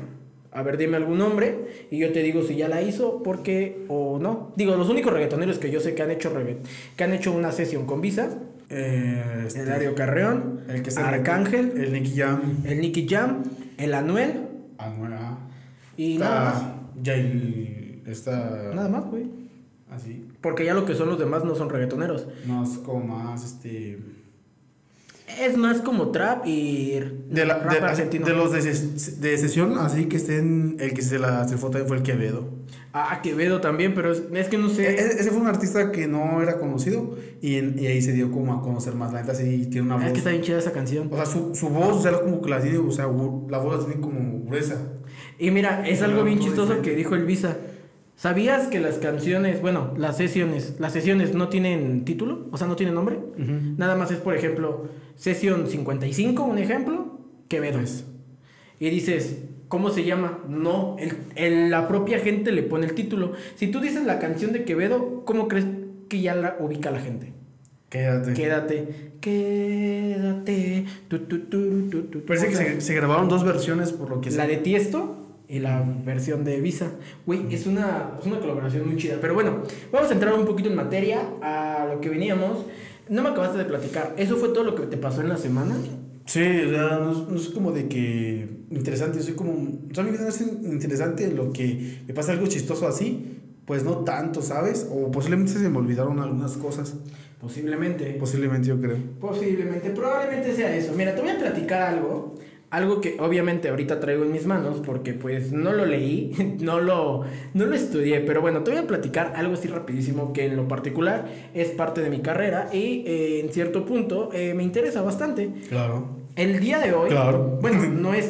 A 0.52 0.64
ver, 0.64 0.78
dime 0.78 0.96
algún 0.98 1.18
nombre 1.18 1.88
y 1.92 1.98
yo 1.98 2.14
te 2.14 2.24
digo 2.24 2.42
si 2.44 2.56
ya 2.56 2.70
la 2.70 2.82
hizo, 2.82 3.22
porque 3.24 3.86
o 3.90 4.20
no. 4.20 4.54
Digo, 4.56 4.76
los 4.78 4.90
únicos 4.90 5.12
reggaetoneros 5.12 5.60
que 5.60 5.70
yo 5.70 5.80
sé 5.82 5.96
que 5.96 6.02
han 6.04 6.12
hecho 6.12 6.34
regga- 6.34 6.58
que 6.96 7.04
han 7.04 7.12
hecho 7.14 7.32
una 7.34 7.52
sesión 7.52 7.86
con 7.86 8.00
Visa, 8.02 8.30
Eh, 8.70 9.44
este, 9.46 9.62
Eladio 9.62 9.94
Carreón, 9.94 10.62
el 10.70 10.82
que 10.82 10.90
Arcángel, 11.00 11.74
El 11.78 11.94
Nicky 11.94 12.16
Jam. 12.20 12.64
el 12.66 12.82
Nicky 12.82 13.08
Jam, 13.08 13.44
el 13.78 13.94
Anuel 13.94 14.32
Anuel, 14.80 15.14
ajá. 15.14 15.38
y 15.98 16.18
nada 16.18 16.40
más. 16.46 16.64
Jail. 17.06 18.02
Está. 18.08 18.72
Nada 18.74 18.90
más, 18.90 19.06
güey. 19.06 19.26
Así. 19.92 20.26
Porque 20.42 20.66
ya 20.66 20.74
lo 20.74 20.86
que 20.86 20.96
son 20.96 21.10
los 21.10 21.20
demás 21.20 21.44
no 21.44 21.54
son 21.56 21.70
reggaetoneros. 21.70 22.28
No, 22.48 22.64
es 22.64 22.78
como 22.80 23.06
más, 23.06 23.44
este... 23.46 24.00
Es 25.40 25.58
más 25.58 25.82
como 25.82 26.10
trap 26.12 26.46
y 26.48 27.00
De, 27.30 27.46
la, 27.46 27.60
rap 27.60 27.72
de, 27.74 27.78
argentino. 27.80 28.26
de 28.26 28.34
los 28.34 28.52
de, 28.52 28.60
ses- 28.62 29.18
de 29.20 29.38
sesión, 29.38 29.78
así 29.80 30.06
que 30.06 30.18
estén... 30.18 30.78
El 30.80 30.94
que 30.94 31.02
se 31.02 31.20
la 31.20 31.48
se 31.48 31.58
fue 31.58 31.70
también 31.70 31.88
fue 31.88 31.98
el 31.98 32.04
Quevedo. 32.04 32.50
Ah, 32.94 33.20
Quevedo 33.22 33.60
también, 33.60 33.94
pero 33.94 34.12
es, 34.12 34.24
es 34.34 34.48
que 34.48 34.58
no 34.58 34.68
E- 34.68 34.74
sé. 34.74 34.90
e- 34.90 35.20
Ese 35.20 35.30
fue 35.32 35.42
un 35.42 35.48
artista 35.48 35.92
que 35.92 36.08
no 36.08 36.42
era 36.42 36.58
conocido 36.60 37.18
y, 37.42 37.56
en- 37.56 37.78
y 37.78 37.88
ahí 37.88 38.02
se 38.02 38.14
dio 38.14 38.32
como 38.32 38.54
a 38.54 38.62
conocer 38.62 38.96
más. 38.96 39.12
La 39.12 39.22
neta 39.22 39.36
sí 39.36 39.68
tiene 39.70 39.88
una 39.88 39.98
Es 39.98 40.04
voz. 40.04 40.12
que 40.14 40.18
está 40.20 40.30
bien 40.30 40.42
chida 40.44 40.58
esa 40.60 40.72
canción. 40.72 41.10
O 41.12 41.16
sea, 41.18 41.26
su, 41.26 41.54
su 41.56 41.68
voz, 41.70 41.98
o 41.98 42.02
sea, 42.02 42.14
como 42.22 42.42
que 42.42 42.50
la 42.50 42.62
tiene, 42.62 42.78
o 42.78 42.92
sea, 42.92 43.06
la 43.06 43.58
voz 43.58 43.80
la 43.80 43.86
tiene 43.86 44.00
como 44.02 44.46
gruesa. 44.46 44.78
Y 45.38 45.52
mira, 45.52 45.86
es 45.88 46.02
algo 46.02 46.24
bien 46.24 46.40
chistoso 46.40 46.82
que 46.82 46.96
dijo 46.96 47.16
el 47.16 47.26
Visa. 47.26 47.58
¿Sabías 48.18 48.68
que 48.68 48.80
las 48.80 48.98
canciones, 48.98 49.62
bueno, 49.62 49.94
las 49.98 50.16
sesiones, 50.18 50.76
las 50.80 50.94
sesiones 50.94 51.34
no 51.36 51.50
tienen 51.50 52.06
título? 52.06 52.48
O 52.52 52.58
sea, 52.58 52.66
no 52.68 52.76
tienen 52.78 52.96
nombre. 52.96 53.20
Nada 53.78 53.96
más 53.96 54.10
es, 54.12 54.18
por 54.20 54.36
ejemplo, 54.36 54.88
sesión 55.16 55.68
55, 55.68 56.44
un 56.44 56.58
ejemplo, 56.58 57.20
Quevedo. 57.50 57.80
Pues. 57.80 58.06
Y 58.80 58.90
dices, 58.90 59.40
¿cómo 59.68 59.90
se 59.90 60.04
llama? 60.06 60.40
No, 60.48 60.96
el, 60.98 61.14
el- 61.36 61.70
la 61.72 61.88
propia 61.90 62.20
gente 62.20 62.52
le 62.54 62.64
pone 62.64 62.86
el 62.86 62.94
título. 62.94 63.34
Si 63.56 63.68
tú 63.68 63.80
dices 63.82 64.04
la 64.06 64.18
canción 64.20 64.54
de 64.54 64.64
Quevedo, 64.64 65.24
¿cómo 65.26 65.48
crees 65.50 65.66
que 66.10 66.22
ya 66.22 66.36
la 66.36 66.56
ubica 66.60 66.92
la 66.92 67.00
gente? 67.02 67.34
Quédate. 67.90 68.34
Quédate, 68.34 68.88
quédate. 69.20 70.86
Tu, 71.08 71.20
tu, 71.20 71.40
tu, 71.42 71.90
tu, 71.90 72.02
tu. 72.04 72.22
Parece 72.26 72.48
que 72.50 72.56
se, 72.56 72.82
se 72.82 72.94
grabaron 72.96 73.30
dos 73.30 73.44
versiones 73.44 73.92
por 73.92 74.10
lo 74.10 74.22
que 74.22 74.32
la 74.32 74.48
de 74.48 74.58
Tiesto 74.58 75.25
y 75.48 75.60
la 75.60 75.84
versión 76.06 76.44
de 76.44 76.60
Visa. 76.62 76.92
Güey, 77.26 77.54
es 77.54 77.68
una, 77.68 78.12
es 78.20 78.26
una 78.26 78.40
colaboración 78.40 78.88
muy 78.88 78.98
chida. 78.98 79.18
Pero 79.22 79.34
bueno, 79.34 79.64
vamos 79.92 80.10
a 80.10 80.14
entrar 80.14 80.34
un 80.34 80.46
poquito 80.46 80.70
en 80.70 80.76
materia 80.76 81.22
a 81.42 81.86
lo 81.92 82.02
que 82.02 82.10
veníamos. 82.10 82.66
No 83.10 83.22
me 83.22 83.30
acabaste 83.30 83.58
de 83.58 83.66
platicar. 83.66 84.14
¿Eso 84.18 84.38
fue 84.38 84.50
todo 84.50 84.64
lo 84.64 84.76
que 84.76 84.88
te 84.88 84.98
pasó 84.98 85.22
en 85.22 85.30
la 85.30 85.38
semana? 85.38 85.76
Sí, 86.26 86.42
o 86.42 86.70
sea, 86.70 86.98
no, 87.00 87.28
no 87.30 87.36
es 87.36 87.50
como 87.50 87.72
de 87.72 87.88
que 87.88 88.50
interesante, 88.72 89.22
soy 89.22 89.34
como, 89.34 89.52
o 89.52 89.94
sea, 89.94 90.04
mi 90.04 90.10
vida 90.12 90.28
es 90.28 90.42
interesante 90.42 91.32
lo 91.32 91.54
que 91.54 92.00
me 92.08 92.14
pasa 92.16 92.32
algo 92.32 92.48
chistoso 92.48 92.88
así, 92.88 93.40
pues 93.66 93.84
no 93.84 93.98
tanto, 94.00 94.42
¿sabes? 94.42 94.88
O 94.92 95.12
posiblemente 95.12 95.54
se 95.54 95.70
me 95.70 95.78
olvidaron 95.78 96.20
algunas 96.20 96.54
cosas, 96.58 96.96
Posiblemente. 97.40 98.16
posiblemente 98.20 98.70
yo 98.70 98.82
creo. 98.82 98.98
Posiblemente, 99.20 99.92
probablemente 99.92 100.56
sea 100.56 100.76
eso. 100.76 100.94
Mira, 100.96 101.14
te 101.14 101.22
voy 101.22 101.30
a 101.30 101.38
platicar 101.38 101.82
algo. 101.94 102.36
Algo 102.76 103.00
que 103.00 103.16
obviamente 103.20 103.70
ahorita 103.70 104.02
traigo 104.02 104.26
en 104.26 104.34
mis 104.34 104.46
manos 104.46 104.82
porque 104.86 105.14
pues 105.14 105.54
no 105.54 105.72
lo 105.72 105.86
leí, 105.86 106.34
no 106.60 106.82
lo, 106.82 107.24
no 107.54 107.66
lo 107.66 107.74
estudié, 107.74 108.20
pero 108.20 108.42
bueno, 108.42 108.64
te 108.64 108.72
voy 108.72 108.80
a 108.82 108.86
platicar 108.86 109.32
algo 109.38 109.54
así 109.54 109.70
rapidísimo 109.70 110.34
que 110.34 110.46
en 110.48 110.58
lo 110.58 110.68
particular 110.68 111.26
es 111.54 111.70
parte 111.70 112.02
de 112.02 112.10
mi 112.10 112.20
carrera 112.20 112.70
y 112.74 113.04
eh, 113.08 113.40
en 113.40 113.54
cierto 113.54 113.86
punto 113.86 114.30
eh, 114.34 114.54
me 114.54 114.64
interesa 114.64 115.02
bastante. 115.02 115.50
Claro. 115.70 116.18
El 116.36 116.60
día 116.60 116.80
de 116.80 116.92
hoy, 116.92 117.10
Claro. 117.12 117.60
bueno, 117.62 117.82
no 117.90 118.14
es, 118.14 118.30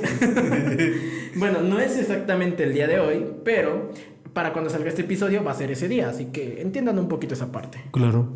bueno, 1.38 1.62
no 1.62 1.80
es 1.80 1.98
exactamente 1.98 2.64
el 2.66 2.74
día 2.74 2.88
de 2.88 3.00
hoy, 3.00 3.26
pero 3.44 3.90
para 4.34 4.54
cuando 4.54 4.70
salga 4.70 4.90
este 4.90 5.02
episodio 5.02 5.44
va 5.44 5.52
a 5.52 5.56
ser 5.56 5.72
ese 5.72 5.88
día, 5.88 6.10
así 6.10 6.26
que 6.26 6.62
entiendan 6.62 7.00
un 7.00 7.08
poquito 7.08 7.34
esa 7.34 7.52
parte. 7.52 7.80
Claro. 7.92 8.28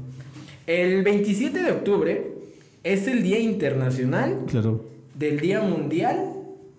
El 0.66 1.04
27 1.04 1.62
de 1.62 1.72
octubre 1.72 2.32
es 2.84 3.08
el 3.08 3.22
Día 3.22 3.38
Internacional 3.40 4.46
Claro. 4.48 4.86
Del 5.20 5.38
Día 5.42 5.60
Mundial 5.60 6.32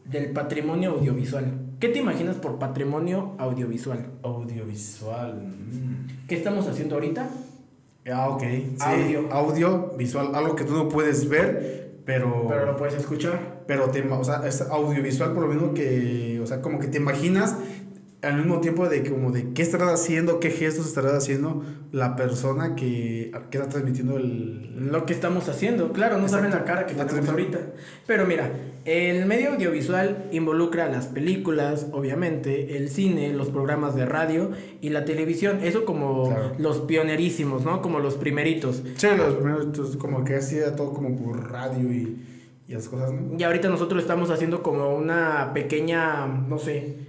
del 0.06 0.30
Patrimonio 0.30 0.92
Audiovisual. 0.92 1.44
¿Qué 1.78 1.88
te 1.90 1.98
imaginas 1.98 2.36
por 2.36 2.58
patrimonio 2.58 3.34
audiovisual? 3.38 4.06
Audiovisual. 4.22 5.34
mm. 5.34 6.26
¿Qué 6.26 6.36
estamos 6.36 6.66
haciendo 6.66 6.94
ahorita? 6.94 7.28
Ah, 8.10 8.30
ok. 8.30 8.40
Sí, 8.42 8.76
Audio. 8.80 9.30
Audio, 9.30 9.92
visual, 9.98 10.34
algo 10.34 10.56
que 10.56 10.64
tú 10.64 10.72
no 10.72 10.88
puedes 10.88 11.28
ver, 11.28 12.00
pero... 12.06 12.46
Pero 12.48 12.64
lo 12.64 12.76
puedes 12.78 12.94
escuchar. 12.94 13.62
Pero 13.66 13.90
te, 13.90 14.02
o 14.10 14.24
sea, 14.24 14.46
es 14.46 14.62
audiovisual 14.62 15.32
por 15.32 15.42
lo 15.42 15.48
mismo 15.50 15.74
que, 15.74 16.40
o 16.42 16.46
sea, 16.46 16.62
como 16.62 16.78
que 16.78 16.88
te 16.88 16.96
imaginas 16.96 17.56
al 18.22 18.36
mismo 18.36 18.60
tiempo 18.60 18.86
de 18.88 19.02
como 19.08 19.32
de 19.32 19.52
qué 19.54 19.62
estará 19.62 19.90
haciendo, 19.92 20.40
qué 20.40 20.50
gestos 20.50 20.86
estará 20.86 21.16
haciendo 21.16 21.64
la 21.90 22.16
persona 22.16 22.74
que, 22.74 23.32
que 23.50 23.58
está 23.58 23.68
transmitiendo 23.70 24.16
el... 24.18 24.90
Lo 24.92 25.06
que 25.06 25.12
estamos 25.14 25.48
haciendo, 25.48 25.92
claro, 25.92 26.18
no 26.18 26.28
saben 26.28 26.50
la 26.50 26.58
Exacto. 26.58 26.66
cara 26.72 26.86
que 26.86 26.94
La 26.94 27.06
tenemos 27.06 27.30
ahorita. 27.30 27.58
Pero 28.06 28.26
mira, 28.26 28.50
el 28.84 29.24
medio 29.26 29.52
audiovisual 29.52 30.28
involucra 30.32 30.88
las 30.90 31.06
películas, 31.06 31.86
obviamente, 31.92 32.76
el 32.76 32.90
cine, 32.90 33.32
los 33.32 33.48
programas 33.48 33.94
de 33.94 34.04
radio 34.06 34.50
y 34.82 34.90
la 34.90 35.04
televisión. 35.06 35.60
Eso 35.62 35.84
como 35.86 36.28
Claro. 36.28 36.52
los 36.58 36.80
pionerísimos, 36.80 37.64
¿no? 37.64 37.80
Como 37.82 38.00
los 38.00 38.16
primeritos. 38.16 38.82
Sí, 38.96 39.06
los 39.16 39.34
primeros, 39.36 39.64
entonces, 39.66 39.96
como 39.96 40.24
que 40.24 40.36
hacía 40.36 40.76
todo 40.76 40.92
como 40.92 41.16
por 41.16 41.50
radio 41.50 41.90
y, 41.92 42.18
y 42.68 42.72
las 42.74 42.88
cosas, 42.88 43.12
¿no? 43.12 43.38
Y 43.38 43.42
ahorita 43.42 43.68
nosotros 43.70 44.02
estamos 44.02 44.30
haciendo 44.30 44.62
como 44.62 44.94
una 44.94 45.52
pequeña, 45.54 46.26
no 46.26 46.58
sé, 46.58 47.08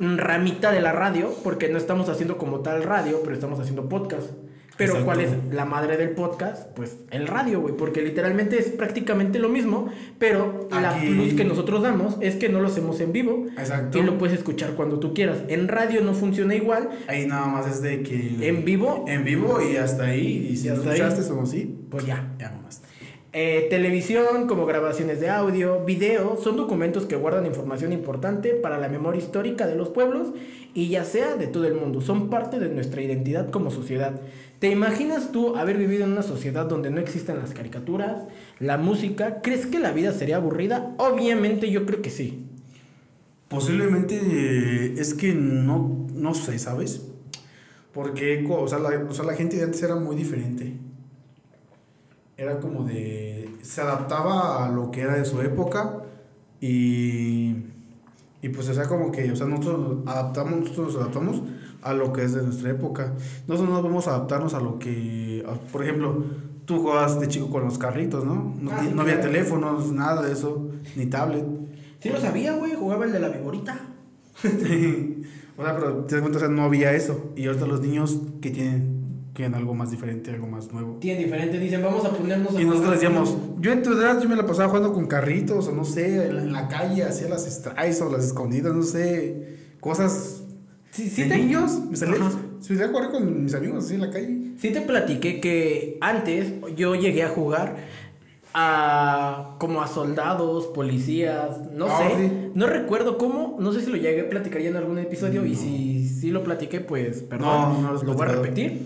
ramita 0.00 0.72
de 0.72 0.80
la 0.80 0.92
radio, 0.92 1.32
porque 1.44 1.68
no 1.68 1.78
estamos 1.78 2.08
haciendo 2.08 2.38
como 2.38 2.60
tal 2.60 2.82
radio, 2.82 3.20
pero 3.22 3.34
estamos 3.34 3.60
haciendo 3.60 3.88
podcast. 3.88 4.30
Pero 4.76 4.92
Exacto. 4.94 5.04
¿cuál 5.04 5.20
es 5.20 5.52
la 5.54 5.66
madre 5.66 5.98
del 5.98 6.10
podcast? 6.12 6.68
Pues 6.74 6.96
el 7.10 7.26
radio, 7.26 7.60
güey, 7.60 7.76
porque 7.76 8.00
literalmente 8.00 8.58
es 8.58 8.68
prácticamente 8.70 9.38
lo 9.38 9.50
mismo, 9.50 9.92
pero 10.18 10.68
la 10.70 10.96
Aquí- 10.96 11.06
plus 11.08 11.34
que 11.34 11.44
nosotros 11.44 11.82
damos 11.82 12.16
es 12.22 12.36
que 12.36 12.48
no 12.48 12.60
lo 12.60 12.68
hacemos 12.68 12.98
en 13.00 13.12
vivo 13.12 13.44
Exacto. 13.58 13.98
y 13.98 14.02
lo 14.02 14.16
puedes 14.16 14.38
escuchar 14.38 14.70
cuando 14.76 14.98
tú 14.98 15.12
quieras. 15.12 15.40
En 15.48 15.68
radio 15.68 16.00
no 16.00 16.14
funciona 16.14 16.54
igual, 16.54 16.88
Ahí 17.08 17.26
nada 17.26 17.46
más 17.46 17.66
es 17.66 17.82
de 17.82 18.02
que... 18.02 18.48
en 18.48 18.64
vivo, 18.64 19.04
En 19.06 19.22
vivo 19.22 19.60
y 19.60 19.76
hasta 19.76 20.04
ahí. 20.04 20.48
Y 20.52 20.56
si 20.56 20.68
Y 20.68 20.70
hasta 20.70 20.92
ahí. 20.92 21.00
escuchaste 21.00 21.30
o 21.34 21.44
sí, 21.44 21.78
pues 21.90 22.06
ya. 22.06 22.32
ya 22.38 22.50
nomás. 22.50 22.80
Eh, 23.32 23.68
televisión, 23.70 24.48
como 24.48 24.66
grabaciones 24.66 25.20
de 25.20 25.28
audio, 25.28 25.84
video, 25.84 26.36
son 26.36 26.56
documentos 26.56 27.06
que 27.06 27.14
guardan 27.14 27.46
información 27.46 27.92
importante 27.92 28.54
para 28.54 28.76
la 28.78 28.88
memoria 28.88 29.20
histórica 29.20 29.68
de 29.68 29.76
los 29.76 29.90
pueblos 29.90 30.32
y 30.74 30.88
ya 30.88 31.04
sea 31.04 31.36
de 31.36 31.46
todo 31.46 31.64
el 31.64 31.74
mundo. 31.74 32.00
Son 32.00 32.28
parte 32.28 32.58
de 32.58 32.70
nuestra 32.70 33.02
identidad 33.02 33.50
como 33.50 33.70
sociedad. 33.70 34.20
¿Te 34.58 34.68
imaginas 34.68 35.30
tú 35.30 35.56
haber 35.56 35.78
vivido 35.78 36.04
en 36.04 36.12
una 36.12 36.24
sociedad 36.24 36.66
donde 36.66 36.90
no 36.90 37.00
existen 37.00 37.38
las 37.38 37.52
caricaturas, 37.52 38.24
la 38.58 38.78
música? 38.78 39.40
¿Crees 39.42 39.66
que 39.66 39.78
la 39.78 39.92
vida 39.92 40.12
sería 40.12 40.36
aburrida? 40.36 40.94
Obviamente 40.98 41.70
yo 41.70 41.86
creo 41.86 42.02
que 42.02 42.10
sí. 42.10 42.46
Posiblemente 43.48 44.20
eh, 44.20 44.94
es 44.98 45.14
que 45.14 45.34
no, 45.34 46.06
no 46.12 46.34
sé, 46.34 46.58
¿sabes? 46.58 47.06
Porque 47.92 48.44
o 48.48 48.66
sea, 48.66 48.80
la, 48.80 48.88
o 49.08 49.14
sea, 49.14 49.24
la 49.24 49.34
gente 49.34 49.56
de 49.56 49.62
antes 49.62 49.82
era 49.84 49.94
muy 49.94 50.16
diferente. 50.16 50.89
Era 52.42 52.58
como 52.58 52.84
de... 52.84 53.50
Se 53.62 53.82
adaptaba 53.82 54.64
a 54.64 54.70
lo 54.70 54.90
que 54.90 55.02
era 55.02 55.14
de 55.16 55.24
su 55.24 55.40
época 55.42 56.02
y... 56.60 57.56
Y 58.42 58.48
pues, 58.48 58.66
o 58.70 58.74
sea, 58.74 58.88
como 58.88 59.12
que, 59.12 59.30
o 59.30 59.36
sea, 59.36 59.46
nosotros 59.46 59.98
adaptamos, 60.06 60.60
nosotros 60.60 60.94
nos 60.94 60.96
adaptamos 61.02 61.42
a 61.82 61.92
lo 61.92 62.10
que 62.14 62.24
es 62.24 62.32
de 62.34 62.42
nuestra 62.42 62.70
época. 62.70 63.12
Nosotros 63.46 63.68
no 63.74 63.82
vamos 63.82 64.06
a 64.08 64.14
adaptarnos 64.14 64.54
a 64.54 64.60
lo 64.60 64.78
que, 64.78 65.44
a- 65.46 65.52
por 65.70 65.82
ejemplo, 65.82 66.24
tú 66.64 66.78
jugabas 66.80 67.20
de 67.20 67.28
chico 67.28 67.50
con 67.50 67.64
los 67.64 67.76
carritos, 67.76 68.24
¿no? 68.24 68.54
No, 68.58 68.70
Ah, 68.72 68.80
sí, 68.82 68.92
no 68.94 69.02
había 69.02 69.16
claro. 69.20 69.30
teléfonos, 69.30 69.92
nada 69.92 70.22
de 70.22 70.32
eso, 70.32 70.70
ni 70.96 71.04
tablet. 71.04 71.44
Sí 71.98 72.08
lo 72.08 72.18
sabía, 72.18 72.54
güey, 72.54 72.74
jugaba 72.76 73.04
el 73.04 73.12
de 73.12 73.20
la 73.20 73.28
viborita. 73.28 73.78
o 75.58 75.62
sea, 75.62 75.76
pero 75.76 75.96
te 76.06 76.14
das 76.14 76.22
cuenta, 76.22 76.38
o 76.38 76.40
sea, 76.40 76.48
no 76.48 76.62
había 76.62 76.92
eso. 76.94 77.32
Y 77.36 77.46
ahorita 77.46 77.66
los 77.66 77.82
niños 77.82 78.22
que 78.40 78.50
tienen, 78.50 78.99
quieren 79.34 79.54
algo 79.54 79.74
más 79.74 79.90
diferente, 79.90 80.30
algo 80.30 80.46
más 80.46 80.72
nuevo. 80.72 80.98
Tienen 81.00 81.22
diferente, 81.24 81.58
dicen, 81.58 81.82
vamos 81.82 82.04
a 82.04 82.10
ponernos 82.10 82.54
a 82.56 82.60
Y 82.60 82.64
nosotros 82.64 82.80
jugar". 82.80 82.94
decíamos, 82.94 83.36
yo 83.60 83.72
en 83.72 83.82
tu 83.82 83.92
edad 83.92 84.20
yo 84.20 84.28
me 84.28 84.36
la 84.36 84.46
pasaba 84.46 84.68
jugando 84.68 84.92
con 84.92 85.06
carritos, 85.06 85.68
o 85.68 85.72
no 85.72 85.84
sé, 85.84 86.26
en 86.26 86.36
la, 86.36 86.42
en 86.42 86.52
la 86.52 86.68
calle, 86.68 87.04
hacía 87.04 87.28
las 87.28 87.44
strikes 87.44 88.02
o 88.02 88.10
las 88.10 88.24
escondidas, 88.24 88.74
no 88.74 88.82
sé, 88.82 89.58
cosas 89.80 90.42
Sí, 90.90 91.08
sí 91.08 91.22
de 91.22 91.28
te- 91.28 91.36
niños. 91.38 91.78
Me 91.88 91.96
salía, 91.96 92.16
salía 92.60 92.86
a 92.86 92.88
jugar 92.88 93.10
con 93.12 93.44
mis 93.44 93.54
amigos 93.54 93.84
así 93.84 93.94
en 93.94 94.00
la 94.00 94.10
calle. 94.10 94.52
Sí 94.58 94.70
te 94.70 94.80
platiqué 94.80 95.40
que 95.40 95.98
antes 96.00 96.52
yo 96.76 96.94
llegué 96.96 97.22
a 97.22 97.28
jugar 97.28 97.76
a 98.52 99.54
como 99.60 99.80
a 99.82 99.86
soldados, 99.86 100.66
policías, 100.66 101.70
no 101.72 101.86
Ah, 101.88 101.98
sé, 101.98 102.16
sí. 102.28 102.32
no 102.54 102.66
recuerdo 102.66 103.16
cómo, 103.16 103.56
no 103.60 103.72
sé 103.72 103.80
si 103.82 103.90
lo 103.90 103.96
llegué 103.96 104.22
a 104.22 104.28
platicar 104.28 104.60
ya 104.60 104.70
en 104.70 104.76
algún 104.76 104.98
episodio 104.98 105.46
y 105.46 105.54
si 105.54 106.08
sí 106.08 106.30
lo 106.30 106.42
platiqué, 106.42 106.80
pues 106.80 107.22
perdón, 107.22 107.74
No, 107.74 107.80
no 107.82 107.92
lo 107.92 108.02
lo 108.02 108.14
voy 108.14 108.26
a 108.26 108.30
repetir. 108.32 108.82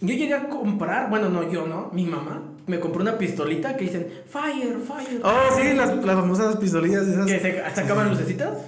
Yo 0.00 0.14
llegué 0.14 0.34
a 0.34 0.48
comprar, 0.48 1.08
bueno, 1.08 1.28
no 1.28 1.50
yo, 1.50 1.66
no, 1.66 1.90
mi 1.92 2.04
mamá 2.04 2.42
me 2.66 2.80
compré 2.80 3.02
una 3.02 3.16
pistolita 3.16 3.76
que 3.76 3.84
dicen 3.84 4.08
fire, 4.26 4.78
fire. 4.80 5.20
Oh, 5.22 5.56
sí, 5.56 5.72
las, 5.74 6.04
las 6.04 6.16
famosas 6.16 6.56
pistolillas 6.56 7.06
esas. 7.06 7.26
Que 7.26 7.38
se 7.38 7.74
sacaban 7.74 8.10
lucecitas. 8.10 8.58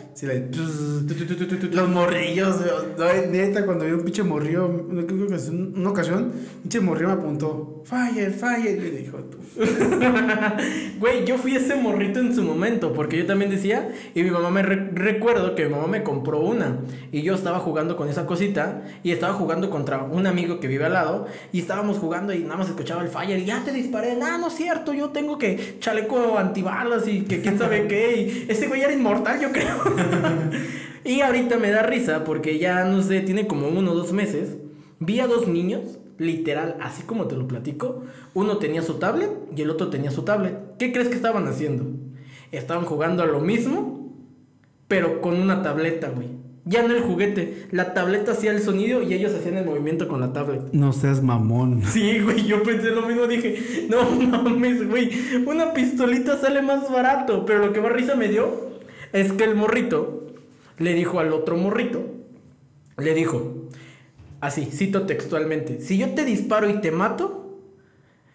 Los 1.77 1.89
morrillos, 1.89 2.57
no, 2.99 3.05
neta, 3.31 3.65
cuando 3.65 3.85
vi 3.85 3.93
un 3.93 4.03
pinche 4.03 4.23
morrillo, 4.23 4.69
no 4.89 5.07
creo 5.07 5.27
que 5.29 5.35
es 5.37 5.49
un- 5.49 5.75
una 5.77 5.91
ocasión, 5.91 6.25
un 6.25 6.63
pinche 6.63 6.81
morrillo 6.81 7.09
me 7.09 7.15
apuntó, 7.15 7.83
fire, 7.85 8.33
fire, 8.33 8.77
y 8.77 8.81
le 8.81 8.91
dijo. 8.99 9.19
Güey, 10.99 11.25
yo 11.25 11.39
fui 11.39 11.55
ese 11.55 11.77
morrito 11.77 12.19
en 12.21 12.35
su 12.35 12.43
momento, 12.43 12.93
porque 12.93 13.17
yo 13.19 13.27
también 13.27 13.51
decía, 13.51 13.93
y 14.15 14.23
mi 14.23 14.31
mamá 14.31 14.51
me 14.51 14.63
re- 14.63 14.91
recuerdo 14.93 15.55
que 15.55 15.65
mi 15.67 15.71
mamá 15.71 15.87
me 15.87 16.03
compró 16.03 16.41
una, 16.41 16.79
y 17.13 17.23
yo 17.23 17.35
estaba 17.35 17.59
jugando 17.61 17.97
con 17.97 18.09
esa 18.09 18.27
cosita, 18.27 18.83
y 19.05 19.13
estaba 19.13 19.35
jugando 19.35 19.71
contra 19.71 20.03
un 20.03 20.27
amigo 20.27 20.59
que 20.61 20.67
vive 20.67 20.85
al 20.87 20.95
lado, 20.95 21.27
y 21.53 21.61
estábamos 21.61 21.99
jugando 21.99 22.33
y 22.33 22.41
nada 22.41 22.57
más 22.57 22.69
escuchaba 22.69 23.03
el 23.03 23.09
fire, 23.09 23.39
y 23.39 23.45
ya 23.45 23.63
te 23.65 23.73
disparé, 23.73 24.17
no, 24.17 24.39
no 24.39 24.49
es 24.49 24.55
cierto, 24.55 24.93
yo 24.93 25.11
tengo 25.11 25.39
que 25.39 25.77
chaleco 25.81 26.37
antibalas 26.39 27.07
y 27.07 27.21
que 27.23 27.41
quién 27.41 27.59
sabe 27.59 27.87
qué, 27.87 28.45
y 28.47 28.47
ese 28.51 28.67
güey 28.67 28.83
era 28.83 28.93
inmortal, 28.93 29.41
yo 29.41 29.53
creo. 29.53 30.08
y 31.05 31.21
ahorita 31.21 31.59
me 31.59 31.71
da 31.71 31.83
risa, 31.83 32.25
porque 32.25 32.59
ya, 32.59 32.85
no 32.85 33.03
sé, 33.03 33.21
tiene 33.21 33.47
como 33.47 33.69
uno 33.69 33.93
o 33.93 33.95
dos 33.95 34.13
meses, 34.13 34.57
vi 35.01 35.21
a 35.21 35.27
dos 35.27 35.49
niños 35.49 35.99
literal, 36.19 36.77
así 36.81 37.05
como 37.05 37.27
te 37.27 37.37
lo 37.37 37.47
platico, 37.47 38.03
uno 38.35 38.59
tenía 38.59 38.83
su 38.83 38.95
tablet 38.95 39.31
y 39.57 39.63
el 39.63 39.71
otro 39.71 39.89
tenía 39.89 40.11
su 40.11 40.23
tablet. 40.23 40.57
¿Qué 40.79 40.93
crees 40.93 41.09
que 41.09 41.15
estaban 41.15 41.47
haciendo? 41.47 41.87
Estaban 42.51 42.85
jugando 42.85 43.23
a 43.23 43.27
lo 43.27 43.41
mismo, 43.41 44.13
pero 44.89 45.21
con 45.21 45.41
una 45.41 45.63
tableta, 45.63 46.11
güey. 46.11 46.29
Ya 46.65 46.83
no 46.83 46.93
el 46.93 47.01
juguete, 47.01 47.67
la 47.71 47.95
tableta 47.95 48.33
hacía 48.33 48.51
el 48.51 48.61
sonido 48.61 49.01
y 49.01 49.15
ellos 49.15 49.33
hacían 49.33 49.57
el 49.57 49.65
movimiento 49.65 50.07
con 50.07 50.21
la 50.21 50.35
tablet. 50.35 50.61
No 50.73 50.93
seas 50.93 51.23
mamón. 51.23 51.83
Sí, 51.87 52.19
güey, 52.21 52.45
yo 52.45 52.63
pensé 52.63 52.91
lo 52.91 53.07
mismo, 53.07 53.27
dije, 53.27 53.87
no 53.89 54.05
mames, 54.05 54.87
güey, 54.87 55.11
una 55.47 55.73
pistolita 55.73 56.37
sale 56.37 56.61
más 56.61 56.93
barato, 56.93 57.47
pero 57.47 57.61
lo 57.61 57.73
que 57.73 57.81
más 57.81 57.93
risa 57.93 58.17
me 58.17 58.29
dio 58.29 58.69
es 59.13 59.33
que 59.33 59.45
el 59.45 59.55
morrito 59.55 60.27
le 60.79 60.95
dijo 60.95 61.21
al 61.21 61.33
otro 61.33 61.57
morrito, 61.57 62.05
le 62.97 63.15
dijo, 63.15 63.69
así, 64.41 64.67
cito 64.67 65.07
textualmente, 65.07 65.81
si 65.81 65.99
yo 65.99 66.11
te 66.11 66.25
disparo 66.25 66.69
y 66.69 66.81
te 66.81 66.91
mato, 66.91 67.59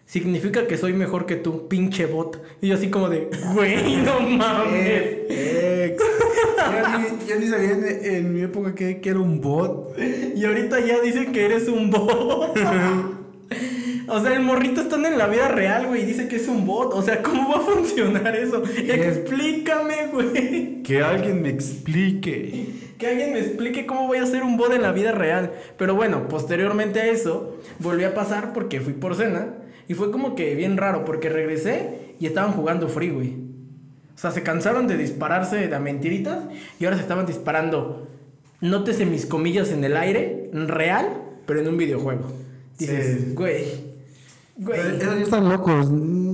significa 0.06 0.66
que 0.66 0.76
soy 0.76 0.92
mejor 0.92 1.26
que 1.26 1.36
tú, 1.36 1.68
pinche 1.68 2.06
bot. 2.06 2.42
Y 2.60 2.68
yo 2.68 2.74
así 2.74 2.88
como 2.88 3.08
de, 3.08 3.30
güey, 3.54 3.96
no 3.96 4.20
mames. 4.38 5.02
Ex. 5.28 6.02
Ya 7.26 7.36
ni, 7.38 7.44
ni 7.44 7.50
sabía 7.50 7.70
en, 7.72 8.14
en 8.14 8.32
mi 8.32 8.42
época 8.42 8.74
que, 8.74 9.00
que 9.00 9.10
era 9.10 9.18
un 9.18 9.40
bot. 9.40 9.98
Y 9.98 10.44
ahorita 10.44 10.80
ya 10.80 11.00
dicen 11.00 11.32
que 11.32 11.44
eres 11.44 11.68
un 11.68 11.90
bot. 11.90 12.58
O 14.06 14.20
sea, 14.20 14.34
el 14.34 14.42
morrito 14.42 14.80
está 14.82 14.96
en 14.96 15.16
la 15.18 15.26
vida 15.26 15.48
real, 15.48 15.86
güey, 15.86 16.02
y 16.02 16.06
dice 16.06 16.28
que 16.28 16.36
es 16.36 16.48
un 16.48 16.66
bot. 16.66 16.92
O 16.94 17.02
sea, 17.02 17.22
¿cómo 17.22 17.48
va 17.52 17.58
a 17.58 17.60
funcionar 17.60 18.34
eso? 18.36 18.62
Explícame, 18.64 20.08
güey. 20.12 20.82
Que 20.82 21.02
alguien 21.02 21.42
me 21.42 21.48
explique. 21.50 22.66
Que 22.98 23.06
alguien 23.08 23.32
me 23.32 23.40
explique 23.40 23.86
cómo 23.86 24.06
voy 24.06 24.18
a 24.18 24.26
ser 24.26 24.42
un 24.42 24.56
bot 24.56 24.72
en 24.72 24.82
la 24.82 24.92
vida 24.92 25.12
real. 25.12 25.52
Pero 25.78 25.94
bueno, 25.94 26.28
posteriormente 26.28 27.00
a 27.00 27.06
eso, 27.06 27.56
volví 27.78 28.04
a 28.04 28.14
pasar 28.14 28.52
porque 28.52 28.80
fui 28.80 28.92
por 28.92 29.14
cena. 29.14 29.54
Y 29.88 29.94
fue 29.94 30.10
como 30.10 30.34
que 30.34 30.54
bien 30.54 30.76
raro, 30.76 31.04
porque 31.04 31.28
regresé 31.28 32.14
y 32.20 32.26
estaban 32.26 32.52
jugando 32.52 32.88
free, 32.88 33.10
güey. 33.10 33.34
O 34.14 34.18
sea, 34.18 34.30
se 34.30 34.42
cansaron 34.42 34.86
de 34.86 34.96
dispararse 34.96 35.68
de 35.68 35.78
mentiritas 35.80 36.44
y 36.78 36.84
ahora 36.84 36.96
se 36.96 37.02
estaban 37.02 37.26
disparando, 37.26 38.08
nótese 38.60 39.06
mis 39.06 39.26
comillas 39.26 39.72
en 39.72 39.82
el 39.84 39.96
aire, 39.96 40.50
real, 40.52 41.08
pero 41.46 41.60
en 41.60 41.68
un 41.68 41.76
videojuego. 41.76 42.32
Dices, 42.78 43.18
Sí. 43.20 43.32
güey, 43.34 43.64
güey, 44.56 44.80
Esos 44.80 44.98
ya 45.00 45.22
están 45.22 45.48
locos. 45.48 45.88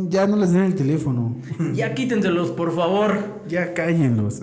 Ya 0.08 0.26
no 0.26 0.36
les 0.36 0.52
den 0.52 0.64
el 0.64 0.74
teléfono. 0.74 1.36
ya 1.74 1.94
quítenselos, 1.94 2.50
por 2.50 2.74
favor. 2.74 3.42
Ya 3.48 3.74
cállenlos. 3.74 4.42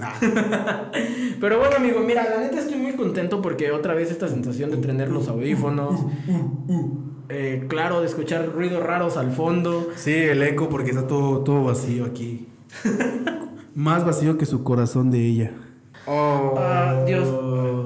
Pero 1.41 1.59
bueno, 1.59 1.75
amigo, 1.75 1.99
mira, 2.01 2.23
la 2.29 2.39
neta 2.39 2.59
estoy 2.59 2.77
muy 2.77 2.93
contento 2.93 3.41
porque 3.41 3.71
otra 3.71 3.93
vez 3.93 4.11
esta 4.11 4.27
sensación 4.27 4.71
de 4.71 4.77
tener 4.77 5.09
los 5.09 5.27
audífonos, 5.27 5.99
eh, 7.29 7.65
claro, 7.67 8.01
de 8.01 8.07
escuchar 8.07 8.49
ruidos 8.51 8.81
raros 8.81 9.17
al 9.17 9.31
fondo. 9.31 9.89
Sí, 9.95 10.13
el 10.13 10.41
eco 10.41 10.69
porque 10.69 10.91
está 10.91 11.05
todo, 11.05 11.39
todo 11.39 11.65
vacío 11.65 12.05
aquí. 12.05 12.47
Más 13.75 14.05
vacío 14.05 14.37
que 14.37 14.45
su 14.45 14.63
corazón 14.63 15.11
de 15.11 15.19
ella. 15.19 15.51
Oh. 16.07 16.55
Ah, 16.57 17.03
Dios, 17.05 17.27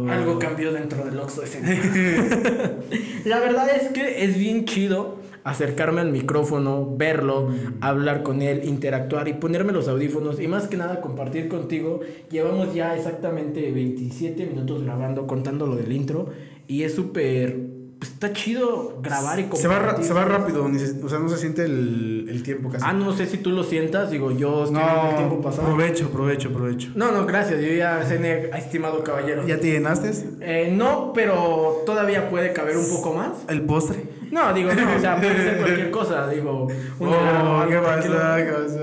algo 0.09 0.37
cambió 0.37 0.71
dentro 0.71 1.03
del 1.03 1.19
Oxxo 1.19 1.41
ese. 1.41 1.59
La 3.25 3.39
verdad 3.39 3.67
es 3.75 3.91
que 3.91 4.23
es 4.23 4.37
bien 4.37 4.65
chido 4.65 5.20
acercarme 5.43 6.01
al 6.01 6.11
micrófono, 6.11 6.95
verlo, 6.97 7.49
hablar 7.81 8.23
con 8.23 8.41
él, 8.41 8.61
interactuar 8.65 9.27
y 9.27 9.33
ponerme 9.33 9.71
los 9.73 9.87
audífonos 9.87 10.39
y 10.39 10.47
más 10.47 10.67
que 10.67 10.77
nada 10.77 11.01
compartir 11.01 11.47
contigo. 11.47 11.99
Llevamos 12.29 12.73
ya 12.73 12.95
exactamente 12.95 13.71
27 13.71 14.45
minutos 14.45 14.83
grabando, 14.83 15.27
contando 15.27 15.65
lo 15.67 15.75
del 15.75 15.91
intro 15.91 16.29
y 16.67 16.83
es 16.83 16.93
súper... 16.95 17.57
pues, 17.99 18.11
está 18.13 18.33
chido 18.33 18.99
grabar 19.01 19.39
y 19.39 19.43
Se 19.55 19.67
va, 19.67 19.77
compartir. 19.77 20.05
se 20.05 20.13
va 20.13 20.25
rápido, 20.25 20.65
o 21.03 21.09
sea, 21.09 21.19
no 21.19 21.29
se 21.29 21.37
siente 21.37 21.65
el, 21.65 22.27
el 22.29 22.43
tiempo 22.43 22.69
casi. 22.69 22.83
Ah, 22.87 22.93
no 22.93 23.11
sé 23.13 23.25
si 23.25 23.37
tú 23.37 23.51
lo 23.51 23.63
sientas, 23.63 24.09
digo, 24.11 24.31
yo 24.31 24.63
estoy 24.65 24.77
viendo 24.81 25.09
el 25.09 25.15
tiempo 25.17 25.35
no, 25.35 25.41
pasado. 25.41 25.67
provecho, 25.67 26.09
provecho, 26.11 26.51
provecho. 26.53 26.89
No, 26.95 27.11
no, 27.11 27.25
gracias, 27.25 27.61
yo 27.61 27.67
ya 27.73 28.01
cené, 28.03 28.49
estimado 28.57 29.03
caballero. 29.03 29.45
¿Ya 29.47 29.59
te 29.59 29.71
llenaste? 29.71 30.11
Eh, 30.41 30.73
no, 30.75 31.11
pero 31.13 31.81
todavía 31.85 32.29
puede 32.29 32.53
caber 32.53 32.77
un 32.77 32.89
poco 32.89 33.13
más. 33.13 33.31
¿El 33.47 33.61
postre? 33.63 34.20
No, 34.31 34.53
digo, 34.53 34.71
no, 34.73 34.95
o 34.95 34.99
sea, 34.99 35.17
puede 35.17 35.35
ser 35.43 35.57
cualquier 35.57 35.91
cosa, 35.91 36.27
digo. 36.29 36.67
un 36.99 37.07
helado, 37.09 37.63
Oh, 37.63 37.67
¿qué 37.67 37.77
pasa? 37.77 38.37
¿Qué 38.37 38.51
pasa? 38.51 38.79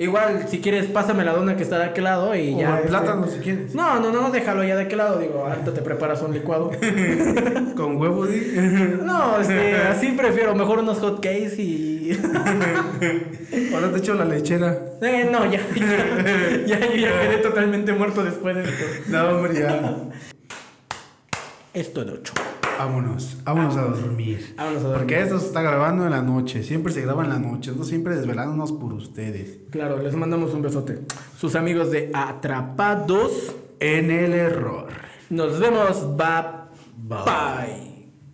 Igual, 0.00 0.44
si 0.48 0.60
quieres, 0.60 0.86
pásame 0.86 1.24
la 1.24 1.32
dona 1.32 1.56
que 1.56 1.62
está 1.62 1.78
de 1.78 1.84
aquel 1.84 2.04
lado 2.04 2.34
y 2.34 2.54
O 2.54 2.58
ya. 2.58 2.68
el 2.70 2.76
este- 2.78 2.88
plátano, 2.88 3.26
si 3.26 3.38
quieres. 3.38 3.74
No, 3.74 4.00
no, 4.00 4.10
no, 4.12 4.30
déjalo 4.30 4.64
ya 4.64 4.76
de 4.76 4.82
aquel 4.82 4.98
lado, 4.98 5.18
digo, 5.18 5.44
ahorita 5.46 5.72
te 5.72 5.82
preparas 5.82 6.20
un 6.22 6.32
licuado. 6.34 6.70
Con 7.76 7.96
huevo, 7.96 8.26
di. 8.26 8.40
No, 9.02 9.40
este, 9.40 9.76
así 9.76 10.12
prefiero, 10.12 10.54
mejor 10.54 10.80
unos 10.80 10.98
hot 10.98 11.16
cakes 11.20 11.54
y. 11.58 12.18
Ahora 13.74 13.90
te 13.92 13.98
echo 13.98 14.14
la 14.14 14.24
lechera. 14.24 14.76
Eh, 15.02 15.28
no, 15.30 15.44
ya, 15.50 15.60
ya, 15.76 16.66
ya, 16.66 16.80
yo 16.80 16.94
ya 16.96 17.20
quedé 17.20 17.36
totalmente 17.42 17.92
muerto 17.92 18.24
después 18.24 18.56
de 18.56 18.64
esto. 18.64 18.84
No, 19.08 19.28
hombre, 19.28 19.60
ya. 19.60 19.94
Esto 21.74 22.04
de 22.04 22.12
ocho. 22.12 22.32
Vámonos, 22.78 23.36
vámonos 23.44 23.76
a 23.76 23.82
dormir. 23.82 24.54
Vámonos 24.56 24.82
a 24.82 24.86
dormir. 24.86 24.98
Porque 24.98 25.20
esto 25.20 25.38
se 25.40 25.46
está 25.46 25.62
grabando 25.62 26.04
en 26.04 26.10
la 26.12 26.22
noche, 26.22 26.62
siempre 26.62 26.92
se 26.92 27.00
graba 27.00 27.24
en 27.24 27.30
la 27.30 27.38
noche, 27.38 27.70
nosotros 27.70 27.88
siempre 27.88 28.14
desvelándonos 28.14 28.72
por 28.72 28.92
ustedes. 28.92 29.58
Claro, 29.70 30.00
les 30.00 30.14
mandamos 30.14 30.54
un 30.54 30.62
besote. 30.62 31.00
Sus 31.36 31.56
amigos 31.56 31.90
de 31.90 32.10
Atrapados. 32.14 33.56
En 33.80 34.10
el 34.10 34.32
error. 34.32 34.88
Nos 35.30 35.60
vemos. 35.60 36.16
Bye. 36.16 36.58
Bye. 36.96 37.97